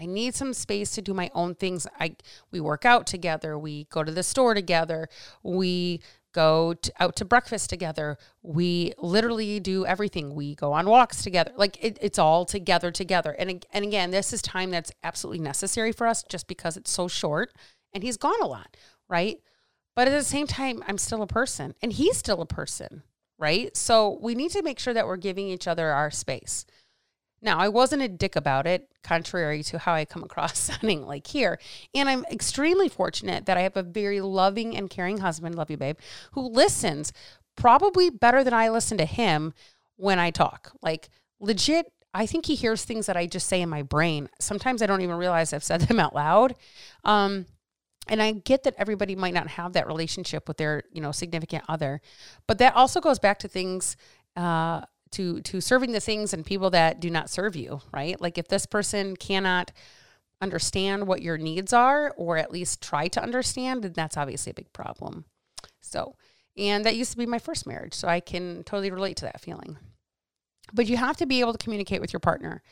I 0.00 0.06
need 0.06 0.34
some 0.34 0.52
space 0.52 0.90
to 0.92 1.02
do 1.02 1.12
my 1.14 1.30
own 1.34 1.54
things. 1.54 1.86
I 1.98 2.16
we 2.52 2.60
work 2.60 2.84
out 2.84 3.06
together, 3.06 3.58
we 3.58 3.84
go 3.90 4.04
to 4.04 4.12
the 4.12 4.22
store 4.22 4.54
together, 4.54 5.08
we 5.42 6.00
go 6.32 6.74
to, 6.74 6.92
out 7.00 7.16
to 7.16 7.24
breakfast 7.24 7.70
together. 7.70 8.16
We 8.42 8.92
literally 8.98 9.58
do 9.58 9.86
everything. 9.86 10.34
We 10.34 10.54
go 10.54 10.72
on 10.72 10.88
walks 10.88 11.22
together. 11.22 11.52
Like 11.56 11.82
it, 11.82 11.98
it's 12.00 12.18
all 12.18 12.44
together 12.44 12.90
together. 12.90 13.32
And 13.32 13.64
and 13.72 13.84
again, 13.84 14.10
this 14.10 14.32
is 14.32 14.42
time 14.42 14.70
that's 14.70 14.92
absolutely 15.02 15.42
necessary 15.42 15.90
for 15.90 16.06
us 16.06 16.22
just 16.22 16.46
because 16.46 16.76
it's 16.76 16.90
so 16.90 17.08
short 17.08 17.52
and 17.92 18.02
he's 18.02 18.16
gone 18.16 18.40
a 18.42 18.46
lot, 18.46 18.76
right? 19.08 19.40
But 19.94 20.08
at 20.08 20.12
the 20.12 20.24
same 20.24 20.46
time, 20.46 20.82
I'm 20.86 20.98
still 20.98 21.22
a 21.22 21.26
person 21.26 21.74
and 21.82 21.92
he's 21.92 22.16
still 22.16 22.40
a 22.40 22.46
person, 22.46 23.02
right? 23.38 23.76
So 23.76 24.18
we 24.22 24.34
need 24.34 24.52
to 24.52 24.62
make 24.62 24.78
sure 24.78 24.94
that 24.94 25.06
we're 25.06 25.16
giving 25.16 25.48
each 25.48 25.66
other 25.66 25.90
our 25.90 26.10
space. 26.10 26.66
Now, 27.40 27.58
I 27.58 27.68
wasn't 27.68 28.02
a 28.02 28.08
dick 28.08 28.34
about 28.34 28.66
it, 28.66 28.88
contrary 29.04 29.62
to 29.64 29.78
how 29.78 29.94
I 29.94 30.04
come 30.04 30.24
across 30.24 30.58
sounding 30.58 31.06
like 31.06 31.26
here. 31.26 31.58
And 31.94 32.08
I'm 32.08 32.24
extremely 32.30 32.88
fortunate 32.88 33.46
that 33.46 33.56
I 33.56 33.62
have 33.62 33.76
a 33.76 33.82
very 33.82 34.20
loving 34.20 34.76
and 34.76 34.90
caring 34.90 35.18
husband, 35.18 35.54
love 35.54 35.70
you, 35.70 35.76
babe, 35.76 35.98
who 36.32 36.48
listens 36.48 37.12
probably 37.56 38.10
better 38.10 38.42
than 38.42 38.54
I 38.54 38.68
listen 38.68 38.98
to 38.98 39.04
him 39.04 39.54
when 39.96 40.18
I 40.18 40.30
talk. 40.30 40.72
Like, 40.82 41.08
legit, 41.40 41.92
I 42.14 42.26
think 42.26 42.46
he 42.46 42.54
hears 42.54 42.84
things 42.84 43.06
that 43.06 43.16
I 43.16 43.26
just 43.26 43.48
say 43.48 43.60
in 43.60 43.68
my 43.68 43.82
brain. 43.82 44.28
Sometimes 44.40 44.82
I 44.82 44.86
don't 44.86 45.02
even 45.02 45.16
realize 45.16 45.52
I've 45.52 45.64
said 45.64 45.82
them 45.82 46.00
out 46.00 46.14
loud. 46.14 46.54
Um, 47.04 47.46
and 48.08 48.22
I 48.22 48.32
get 48.32 48.62
that 48.64 48.74
everybody 48.78 49.14
might 49.14 49.34
not 49.34 49.48
have 49.48 49.72
that 49.74 49.86
relationship 49.86 50.48
with 50.48 50.56
their, 50.56 50.82
you 50.92 51.00
know, 51.00 51.12
significant 51.12 51.64
other, 51.68 52.00
but 52.46 52.58
that 52.58 52.74
also 52.74 53.00
goes 53.00 53.18
back 53.18 53.38
to 53.40 53.48
things, 53.48 53.96
uh, 54.36 54.82
to 55.12 55.40
to 55.40 55.60
serving 55.60 55.92
the 55.92 56.00
things 56.00 56.34
and 56.34 56.44
people 56.44 56.70
that 56.70 57.00
do 57.00 57.10
not 57.10 57.30
serve 57.30 57.56
you, 57.56 57.80
right? 57.92 58.20
Like 58.20 58.38
if 58.38 58.48
this 58.48 58.66
person 58.66 59.16
cannot 59.16 59.72
understand 60.40 61.06
what 61.06 61.22
your 61.22 61.38
needs 61.38 61.72
are, 61.72 62.14
or 62.16 62.36
at 62.36 62.52
least 62.52 62.82
try 62.82 63.08
to 63.08 63.22
understand, 63.22 63.82
then 63.82 63.92
that's 63.92 64.16
obviously 64.16 64.50
a 64.50 64.54
big 64.54 64.72
problem. 64.72 65.24
So, 65.80 66.16
and 66.56 66.84
that 66.84 66.96
used 66.96 67.12
to 67.12 67.18
be 67.18 67.26
my 67.26 67.38
first 67.38 67.66
marriage, 67.66 67.94
so 67.94 68.08
I 68.08 68.20
can 68.20 68.62
totally 68.64 68.90
relate 68.90 69.16
to 69.18 69.24
that 69.24 69.40
feeling. 69.40 69.78
But 70.72 70.86
you 70.86 70.96
have 70.96 71.16
to 71.16 71.26
be 71.26 71.40
able 71.40 71.52
to 71.52 71.58
communicate 71.58 72.00
with 72.00 72.12
your 72.12 72.20
partner. 72.20 72.62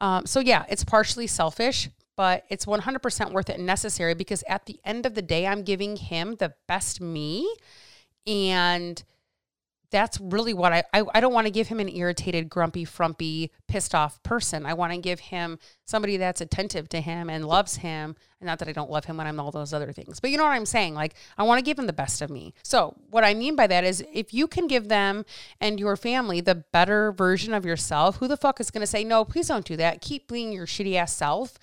Um, 0.00 0.24
so 0.26 0.40
yeah, 0.40 0.64
it's 0.68 0.84
partially 0.84 1.26
selfish, 1.26 1.90
but 2.20 2.44
it's 2.50 2.66
100% 2.66 3.32
worth 3.32 3.48
it 3.48 3.56
and 3.56 3.64
necessary 3.64 4.12
because 4.12 4.44
at 4.46 4.66
the 4.66 4.78
end 4.84 5.06
of 5.06 5.14
the 5.14 5.22
day, 5.22 5.46
I'm 5.46 5.62
giving 5.62 5.96
him 5.96 6.34
the 6.34 6.52
best 6.68 7.00
me. 7.00 7.50
And 8.26 9.02
that's 9.90 10.20
really 10.20 10.52
what 10.52 10.70
I, 10.70 10.84
I, 10.92 11.02
I 11.14 11.20
don't 11.20 11.32
want 11.32 11.46
to 11.46 11.50
give 11.50 11.68
him 11.68 11.80
an 11.80 11.88
irritated, 11.88 12.50
grumpy, 12.50 12.84
frumpy, 12.84 13.50
pissed 13.68 13.94
off 13.94 14.22
person. 14.22 14.66
I 14.66 14.74
want 14.74 14.92
to 14.92 14.98
give 14.98 15.18
him 15.18 15.58
somebody 15.86 16.18
that's 16.18 16.42
attentive 16.42 16.90
to 16.90 17.00
him 17.00 17.30
and 17.30 17.46
loves 17.46 17.76
him. 17.76 18.14
And 18.38 18.46
not 18.46 18.58
that 18.58 18.68
I 18.68 18.72
don't 18.72 18.90
love 18.90 19.06
him 19.06 19.16
when 19.16 19.26
I'm 19.26 19.40
all 19.40 19.50
those 19.50 19.72
other 19.72 19.90
things, 19.90 20.20
but 20.20 20.30
you 20.30 20.36
know 20.36 20.44
what 20.44 20.52
I'm 20.52 20.66
saying? 20.66 20.92
Like, 20.92 21.14
I 21.38 21.44
want 21.44 21.58
to 21.58 21.64
give 21.64 21.78
him 21.78 21.86
the 21.86 21.94
best 21.94 22.20
of 22.20 22.28
me. 22.28 22.52
So, 22.62 22.96
what 23.08 23.24
I 23.24 23.32
mean 23.32 23.56
by 23.56 23.66
that 23.66 23.82
is 23.82 24.04
if 24.12 24.34
you 24.34 24.46
can 24.46 24.66
give 24.66 24.88
them 24.88 25.24
and 25.58 25.80
your 25.80 25.96
family 25.96 26.42
the 26.42 26.56
better 26.56 27.12
version 27.12 27.54
of 27.54 27.64
yourself, 27.64 28.16
who 28.16 28.28
the 28.28 28.36
fuck 28.36 28.60
is 28.60 28.70
going 28.70 28.82
to 28.82 28.86
say, 28.86 29.04
no, 29.04 29.24
please 29.24 29.48
don't 29.48 29.64
do 29.64 29.78
that? 29.78 30.02
Keep 30.02 30.28
being 30.28 30.52
your 30.52 30.66
shitty 30.66 30.96
ass 30.96 31.16
self 31.16 31.58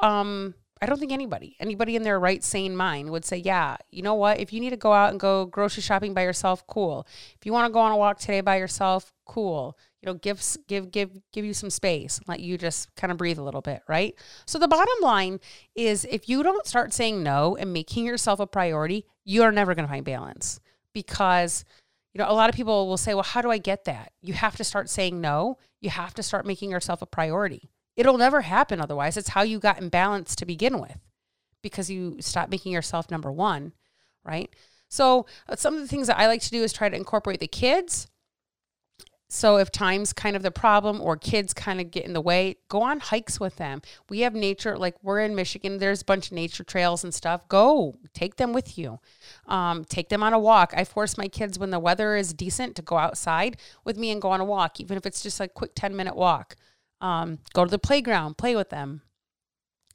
um, 0.00 0.54
I 0.80 0.86
don't 0.86 0.98
think 0.98 1.12
anybody, 1.12 1.56
anybody 1.58 1.96
in 1.96 2.02
their 2.02 2.20
right 2.20 2.42
sane 2.42 2.76
mind 2.76 3.10
would 3.10 3.24
say, 3.24 3.36
yeah, 3.36 3.76
you 3.90 4.02
know 4.02 4.14
what? 4.14 4.38
If 4.38 4.52
you 4.52 4.60
need 4.60 4.70
to 4.70 4.76
go 4.76 4.92
out 4.92 5.10
and 5.10 5.18
go 5.18 5.46
grocery 5.46 5.82
shopping 5.82 6.14
by 6.14 6.22
yourself, 6.22 6.66
cool. 6.66 7.06
If 7.36 7.44
you 7.44 7.52
want 7.52 7.66
to 7.66 7.72
go 7.72 7.80
on 7.80 7.92
a 7.92 7.96
walk 7.96 8.18
today 8.18 8.40
by 8.40 8.56
yourself, 8.56 9.12
cool. 9.26 9.76
You 10.00 10.06
know, 10.06 10.14
give 10.14 10.40
give 10.68 10.92
give 10.92 11.10
give 11.32 11.44
you 11.44 11.54
some 11.54 11.70
space, 11.70 12.20
let 12.28 12.38
you 12.38 12.56
just 12.56 12.94
kind 12.94 13.10
of 13.10 13.18
breathe 13.18 13.38
a 13.38 13.42
little 13.42 13.60
bit, 13.60 13.82
right? 13.88 14.14
So 14.46 14.58
the 14.58 14.68
bottom 14.68 14.94
line 15.00 15.40
is 15.74 16.06
if 16.08 16.28
you 16.28 16.44
don't 16.44 16.66
start 16.66 16.94
saying 16.94 17.22
no 17.24 17.56
and 17.56 17.72
making 17.72 18.06
yourself 18.06 18.38
a 18.38 18.46
priority, 18.46 19.06
you 19.24 19.42
are 19.42 19.50
never 19.50 19.74
going 19.74 19.86
to 19.86 19.92
find 19.92 20.04
balance 20.04 20.60
because 20.94 21.64
you 22.14 22.20
know, 22.20 22.30
a 22.30 22.34
lot 22.34 22.48
of 22.48 22.54
people 22.54 22.86
will 22.86 22.96
say, 22.96 23.14
"Well, 23.14 23.24
how 23.24 23.42
do 23.42 23.50
I 23.50 23.58
get 23.58 23.84
that?" 23.84 24.12
You 24.22 24.34
have 24.34 24.56
to 24.56 24.64
start 24.64 24.88
saying 24.88 25.20
no. 25.20 25.58
You 25.80 25.90
have 25.90 26.14
to 26.14 26.22
start 26.22 26.46
making 26.46 26.70
yourself 26.70 27.02
a 27.02 27.06
priority. 27.06 27.70
It'll 27.98 28.16
never 28.16 28.42
happen 28.42 28.80
otherwise. 28.80 29.16
It's 29.16 29.30
how 29.30 29.42
you 29.42 29.58
got 29.58 29.78
imbalanced 29.80 30.36
to 30.36 30.46
begin 30.46 30.78
with 30.78 31.00
because 31.62 31.90
you 31.90 32.18
stop 32.20 32.48
making 32.48 32.70
yourself 32.70 33.10
number 33.10 33.32
one, 33.32 33.72
right? 34.24 34.54
So, 34.88 35.26
uh, 35.48 35.56
some 35.56 35.74
of 35.74 35.80
the 35.80 35.88
things 35.88 36.06
that 36.06 36.16
I 36.16 36.28
like 36.28 36.40
to 36.42 36.50
do 36.50 36.62
is 36.62 36.72
try 36.72 36.88
to 36.88 36.96
incorporate 36.96 37.40
the 37.40 37.48
kids. 37.48 38.06
So, 39.28 39.56
if 39.56 39.72
time's 39.72 40.12
kind 40.12 40.36
of 40.36 40.44
the 40.44 40.52
problem 40.52 41.00
or 41.00 41.16
kids 41.16 41.52
kind 41.52 41.80
of 41.80 41.90
get 41.90 42.04
in 42.04 42.12
the 42.12 42.20
way, 42.20 42.58
go 42.68 42.82
on 42.82 43.00
hikes 43.00 43.40
with 43.40 43.56
them. 43.56 43.82
We 44.08 44.20
have 44.20 44.32
nature, 44.32 44.78
like 44.78 44.94
we're 45.02 45.18
in 45.18 45.34
Michigan, 45.34 45.78
there's 45.78 46.02
a 46.02 46.04
bunch 46.04 46.28
of 46.28 46.32
nature 46.34 46.62
trails 46.62 47.02
and 47.02 47.12
stuff. 47.12 47.48
Go 47.48 47.98
take 48.14 48.36
them 48.36 48.52
with 48.52 48.78
you. 48.78 49.00
Um, 49.48 49.84
take 49.84 50.08
them 50.08 50.22
on 50.22 50.32
a 50.32 50.38
walk. 50.38 50.72
I 50.76 50.84
force 50.84 51.18
my 51.18 51.26
kids 51.26 51.58
when 51.58 51.70
the 51.70 51.80
weather 51.80 52.14
is 52.14 52.32
decent 52.32 52.76
to 52.76 52.82
go 52.82 52.96
outside 52.96 53.56
with 53.84 53.98
me 53.98 54.12
and 54.12 54.22
go 54.22 54.30
on 54.30 54.40
a 54.40 54.44
walk, 54.44 54.78
even 54.78 54.96
if 54.96 55.04
it's 55.04 55.20
just 55.20 55.40
a 55.40 55.48
quick 55.48 55.72
10 55.74 55.96
minute 55.96 56.14
walk. 56.14 56.54
Um, 57.00 57.38
go 57.52 57.64
to 57.64 57.70
the 57.70 57.78
playground, 57.78 58.38
play 58.38 58.56
with 58.56 58.70
them. 58.70 59.02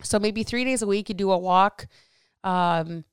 So 0.01 0.19
maybe 0.19 0.43
three 0.43 0.63
days 0.63 0.81
a 0.81 0.87
week, 0.87 1.09
you 1.09 1.15
do 1.15 1.31
a 1.31 1.37
walk 1.37 1.87
um, 2.43 3.05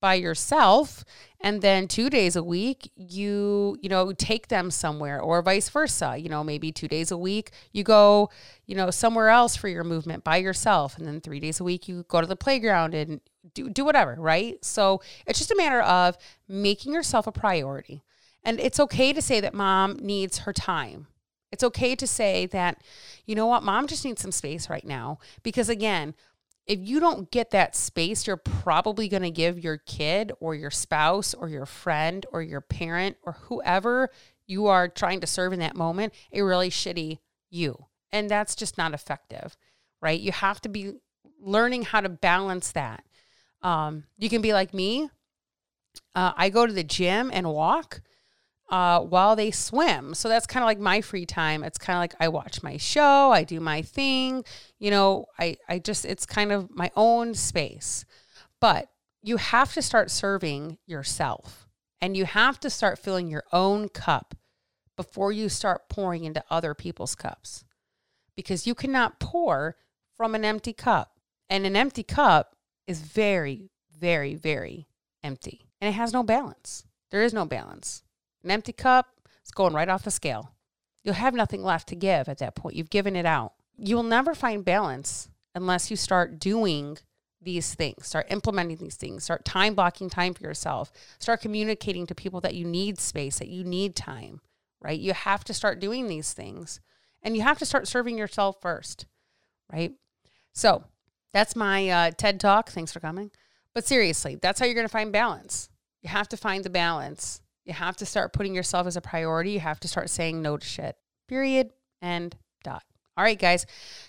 by 0.00 0.14
yourself, 0.14 1.04
and 1.40 1.60
then 1.60 1.88
two 1.88 2.08
days 2.08 2.36
a 2.36 2.42
week, 2.42 2.90
you 2.94 3.76
you 3.82 3.88
know 3.88 4.12
take 4.12 4.48
them 4.48 4.70
somewhere, 4.70 5.20
or 5.20 5.42
vice 5.42 5.68
versa. 5.68 6.16
You 6.16 6.28
know, 6.28 6.44
maybe 6.44 6.72
two 6.72 6.88
days 6.88 7.10
a 7.10 7.18
week, 7.18 7.50
you 7.72 7.84
go 7.84 8.30
you 8.66 8.76
know 8.76 8.90
somewhere 8.90 9.28
else 9.28 9.56
for 9.56 9.68
your 9.68 9.84
movement 9.84 10.24
by 10.24 10.36
yourself, 10.36 10.96
and 10.96 11.06
then 11.06 11.20
three 11.20 11.40
days 11.40 11.60
a 11.60 11.64
week, 11.64 11.88
you 11.88 12.04
go 12.08 12.20
to 12.20 12.26
the 12.26 12.36
playground 12.36 12.94
and 12.94 13.20
do 13.54 13.68
do 13.68 13.84
whatever. 13.84 14.14
Right. 14.18 14.64
So 14.64 15.00
it's 15.26 15.38
just 15.38 15.50
a 15.50 15.56
matter 15.56 15.80
of 15.80 16.16
making 16.48 16.92
yourself 16.92 17.26
a 17.26 17.32
priority. 17.32 18.02
And 18.44 18.60
it's 18.60 18.80
okay 18.80 19.12
to 19.12 19.20
say 19.20 19.40
that 19.40 19.52
mom 19.52 19.96
needs 20.00 20.38
her 20.38 20.52
time. 20.52 21.08
It's 21.50 21.64
okay 21.64 21.94
to 21.96 22.06
say 22.06 22.46
that, 22.46 22.82
you 23.26 23.34
know 23.34 23.46
what, 23.46 23.62
mom 23.62 23.86
just 23.86 24.04
needs 24.04 24.20
some 24.20 24.32
space 24.32 24.68
right 24.68 24.84
now. 24.84 25.18
Because 25.42 25.68
again, 25.68 26.14
if 26.66 26.78
you 26.82 27.00
don't 27.00 27.30
get 27.30 27.50
that 27.50 27.74
space, 27.74 28.26
you're 28.26 28.36
probably 28.36 29.08
going 29.08 29.22
to 29.22 29.30
give 29.30 29.58
your 29.58 29.78
kid 29.78 30.32
or 30.38 30.54
your 30.54 30.70
spouse 30.70 31.32
or 31.32 31.48
your 31.48 31.64
friend 31.64 32.26
or 32.30 32.42
your 32.42 32.60
parent 32.60 33.16
or 33.22 33.32
whoever 33.44 34.10
you 34.46 34.66
are 34.66 34.88
trying 34.88 35.20
to 35.20 35.26
serve 35.26 35.52
in 35.52 35.60
that 35.60 35.76
moment 35.76 36.12
a 36.32 36.42
really 36.42 36.68
shitty 36.68 37.18
you. 37.50 37.86
And 38.12 38.30
that's 38.30 38.54
just 38.54 38.76
not 38.76 38.92
effective, 38.92 39.56
right? 40.02 40.20
You 40.20 40.32
have 40.32 40.60
to 40.62 40.68
be 40.68 40.92
learning 41.40 41.84
how 41.84 42.02
to 42.02 42.08
balance 42.10 42.72
that. 42.72 43.04
Um, 43.62 44.04
you 44.18 44.28
can 44.28 44.42
be 44.42 44.52
like 44.52 44.74
me. 44.74 45.08
Uh, 46.14 46.32
I 46.36 46.50
go 46.50 46.66
to 46.66 46.72
the 46.72 46.84
gym 46.84 47.30
and 47.32 47.52
walk 47.52 48.02
uh, 48.70 49.00
while 49.00 49.34
they 49.34 49.50
swim. 49.50 50.14
So 50.14 50.28
that's 50.28 50.46
kind 50.46 50.62
of 50.62 50.66
like 50.66 50.78
my 50.78 51.00
free 51.00 51.26
time. 51.26 51.64
It's 51.64 51.78
kind 51.78 51.96
of 51.96 52.00
like 52.00 52.14
I 52.20 52.28
watch 52.28 52.62
my 52.62 52.76
show, 52.76 53.32
I 53.32 53.44
do 53.44 53.60
my 53.60 53.82
thing. 53.82 54.44
You 54.78 54.90
know, 54.90 55.26
I, 55.38 55.56
I 55.68 55.78
just, 55.78 56.04
it's 56.04 56.26
kind 56.26 56.52
of 56.52 56.70
my 56.70 56.90
own 56.96 57.34
space. 57.34 58.04
But 58.60 58.90
you 59.22 59.36
have 59.36 59.72
to 59.74 59.82
start 59.82 60.10
serving 60.10 60.78
yourself 60.86 61.68
and 62.00 62.16
you 62.16 62.24
have 62.24 62.60
to 62.60 62.70
start 62.70 62.98
filling 62.98 63.28
your 63.28 63.44
own 63.52 63.88
cup 63.88 64.34
before 64.96 65.32
you 65.32 65.48
start 65.48 65.88
pouring 65.88 66.24
into 66.24 66.44
other 66.50 66.74
people's 66.74 67.14
cups 67.14 67.64
because 68.36 68.66
you 68.66 68.74
cannot 68.74 69.20
pour 69.20 69.76
from 70.16 70.34
an 70.34 70.44
empty 70.44 70.72
cup. 70.72 71.12
And 71.50 71.64
an 71.64 71.76
empty 71.76 72.02
cup 72.02 72.56
is 72.86 73.00
very, 73.00 73.70
very, 73.98 74.34
very 74.34 74.88
empty 75.24 75.68
and 75.80 75.88
it 75.88 75.92
has 75.92 76.12
no 76.12 76.22
balance. 76.22 76.84
There 77.10 77.22
is 77.22 77.32
no 77.32 77.46
balance. 77.46 78.02
An 78.44 78.50
empty 78.50 78.72
cup, 78.72 79.06
it's 79.40 79.50
going 79.50 79.74
right 79.74 79.88
off 79.88 80.04
the 80.04 80.10
scale. 80.10 80.52
You'll 81.02 81.14
have 81.14 81.34
nothing 81.34 81.62
left 81.62 81.88
to 81.88 81.96
give 81.96 82.28
at 82.28 82.38
that 82.38 82.54
point. 82.54 82.76
You've 82.76 82.90
given 82.90 83.16
it 83.16 83.26
out. 83.26 83.54
You 83.76 83.96
will 83.96 84.02
never 84.02 84.34
find 84.34 84.64
balance 84.64 85.28
unless 85.54 85.90
you 85.90 85.96
start 85.96 86.38
doing 86.38 86.98
these 87.40 87.74
things, 87.74 88.06
start 88.06 88.26
implementing 88.30 88.78
these 88.78 88.96
things, 88.96 89.24
start 89.24 89.44
time 89.44 89.74
blocking 89.74 90.10
time 90.10 90.34
for 90.34 90.42
yourself, 90.42 90.92
start 91.18 91.40
communicating 91.40 92.06
to 92.06 92.14
people 92.14 92.40
that 92.40 92.54
you 92.54 92.64
need 92.64 92.98
space, 92.98 93.38
that 93.38 93.48
you 93.48 93.62
need 93.64 93.94
time, 93.94 94.40
right? 94.80 94.98
You 94.98 95.12
have 95.12 95.44
to 95.44 95.54
start 95.54 95.80
doing 95.80 96.08
these 96.08 96.32
things 96.32 96.80
and 97.22 97.36
you 97.36 97.42
have 97.42 97.58
to 97.58 97.66
start 97.66 97.88
serving 97.88 98.18
yourself 98.18 98.60
first, 98.60 99.06
right? 99.72 99.92
So 100.52 100.84
that's 101.32 101.54
my 101.54 101.88
uh, 101.88 102.10
TED 102.10 102.40
talk. 102.40 102.70
Thanks 102.70 102.92
for 102.92 103.00
coming. 103.00 103.30
But 103.74 103.86
seriously, 103.86 104.34
that's 104.34 104.58
how 104.58 104.66
you're 104.66 104.74
going 104.74 104.86
to 104.86 104.92
find 104.92 105.12
balance. 105.12 105.68
You 106.02 106.08
have 106.08 106.28
to 106.30 106.36
find 106.36 106.64
the 106.64 106.70
balance. 106.70 107.40
You 107.68 107.74
have 107.74 107.96
to 107.98 108.06
start 108.06 108.32
putting 108.32 108.54
yourself 108.54 108.86
as 108.86 108.96
a 108.96 109.00
priority. 109.00 109.50
You 109.52 109.60
have 109.60 109.78
to 109.80 109.88
start 109.88 110.08
saying 110.10 110.42
no 110.42 110.56
to 110.56 110.66
shit. 110.66 110.96
Period. 111.28 111.70
And 112.02 112.34
dot. 112.64 112.82
All 113.16 113.24
right, 113.24 113.38
guys. 113.38 113.66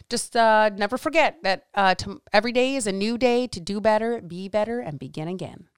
Just 0.10 0.36
uh, 0.36 0.69
never 0.76 0.98
forget 0.98 1.38
that 1.43 1.65
uh, 1.74 1.95
to, 1.95 2.22
every 2.32 2.52
day 2.52 2.76
is 2.76 2.88
a 2.88 2.91
new 2.91 3.17
day 3.17 3.48
to 3.48 3.60
do 3.60 3.82
better, 3.82 4.22
be 4.22 4.48
better, 4.48 4.80
and 4.80 4.98
begin 4.98 5.28
again. 5.28 5.68